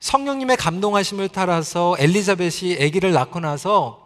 성령님의 0.00 0.56
감동하심을 0.56 1.28
따라서 1.28 1.94
엘리자벳이 1.98 2.82
아기를 2.82 3.12
낳고 3.12 3.40
나서 3.40 3.99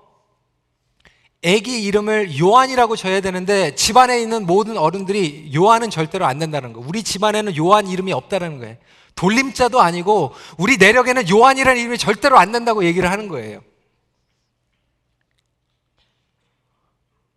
아기 1.44 1.82
이름을 1.82 2.38
요한이라고 2.38 2.96
줘야 2.96 3.20
되는데 3.20 3.74
집안에 3.74 4.18
있는 4.20 4.46
모든 4.46 4.78
어른들이 4.78 5.50
요한은 5.54 5.90
절대로 5.90 6.24
안 6.24 6.38
된다는 6.38 6.72
거. 6.72 6.80
우리 6.80 7.02
집안에는 7.02 7.56
요한 7.56 7.86
이름이 7.86 8.12
없다는 8.12 8.58
거예요. 8.60 8.76
돌림자도 9.14 9.80
아니고 9.80 10.32
우리 10.56 10.78
내력에는 10.78 11.28
요한이라는 11.28 11.80
이름이 11.80 11.98
절대로 11.98 12.38
안 12.38 12.50
된다고 12.50 12.84
얘기를 12.84 13.10
하는 13.10 13.28
거예요. 13.28 13.60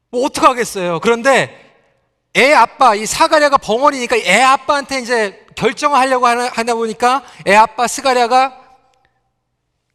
뭐 0.09 0.25
어떡하겠어요. 0.25 1.01
그런데 1.01 1.65
애 2.37 2.53
아빠, 2.53 2.95
이 2.95 3.05
사가랴가 3.05 3.57
벙어리니까 3.57 4.15
애 4.17 4.41
아빠한테 4.41 4.99
이제 4.99 5.45
결정을 5.55 5.97
하려고 5.97 6.27
하다 6.27 6.75
보니까 6.75 7.23
애 7.45 7.55
아빠 7.55 7.87
스가랴가 7.87 8.57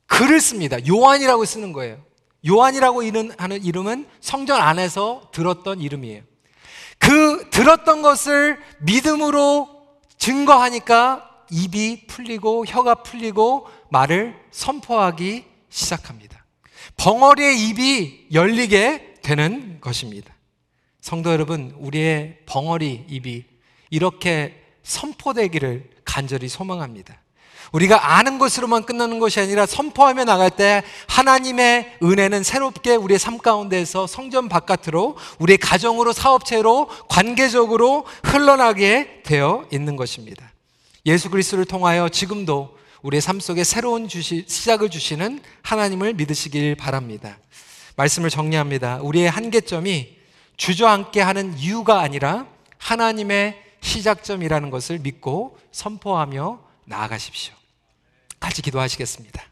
글을 0.06 0.40
씁니다. 0.40 0.76
요한이라고 0.86 1.44
쓰는 1.46 1.72
거예요. 1.72 2.11
요한이라고 2.48 3.02
하는 3.38 3.64
이름은 3.64 4.06
성전 4.20 4.60
안에서 4.60 5.30
들었던 5.32 5.80
이름이에요. 5.80 6.22
그 6.98 7.48
들었던 7.50 8.02
것을 8.02 8.58
믿음으로 8.80 9.68
증거하니까 10.18 11.28
입이 11.50 12.06
풀리고 12.06 12.64
혀가 12.66 12.96
풀리고 12.96 13.68
말을 13.90 14.36
선포하기 14.50 15.44
시작합니다. 15.68 16.44
벙어리의 16.96 17.68
입이 17.68 18.28
열리게 18.32 19.14
되는 19.22 19.80
것입니다. 19.80 20.34
성도 21.00 21.32
여러분, 21.32 21.74
우리의 21.78 22.38
벙어리 22.46 23.06
입이 23.08 23.44
이렇게 23.90 24.62
선포되기를 24.82 25.90
간절히 26.04 26.48
소망합니다. 26.48 27.21
우리가 27.72 28.16
아는 28.16 28.38
것으로만 28.38 28.84
끝나는 28.84 29.18
것이 29.18 29.40
아니라 29.40 29.64
선포하며 29.66 30.24
나갈 30.24 30.50
때 30.50 30.82
하나님의 31.08 31.96
은혜는 32.02 32.42
새롭게 32.42 32.94
우리의 32.94 33.18
삶 33.18 33.38
가운데에서 33.38 34.06
성전 34.06 34.48
바깥으로 34.48 35.16
우리의 35.38 35.58
가정으로 35.58 36.12
사업체로 36.12 36.88
관계적으로 37.08 38.04
흘러나게 38.22 39.22
되어 39.24 39.66
있는 39.72 39.96
것입니다. 39.96 40.52
예수 41.06 41.30
그리스도를 41.30 41.64
통하여 41.64 42.08
지금도 42.08 42.76
우리의 43.00 43.20
삶 43.20 43.40
속에 43.40 43.64
새로운 43.64 44.06
주시, 44.06 44.44
시작을 44.46 44.90
주시는 44.90 45.40
하나님을 45.62 46.14
믿으시길 46.14 46.76
바랍니다. 46.76 47.38
말씀을 47.96 48.30
정리합니다. 48.30 49.00
우리의 49.02 49.28
한계점이 49.30 50.16
주저앉게 50.56 51.20
하는 51.20 51.56
이유가 51.58 52.00
아니라 52.00 52.46
하나님의 52.78 53.60
시작점이라는 53.80 54.70
것을 54.70 54.98
믿고 55.00 55.58
선포하며 55.72 56.60
나아가십시오. 56.84 57.61
같이 58.42 58.60
기도하시겠습니다. 58.60 59.51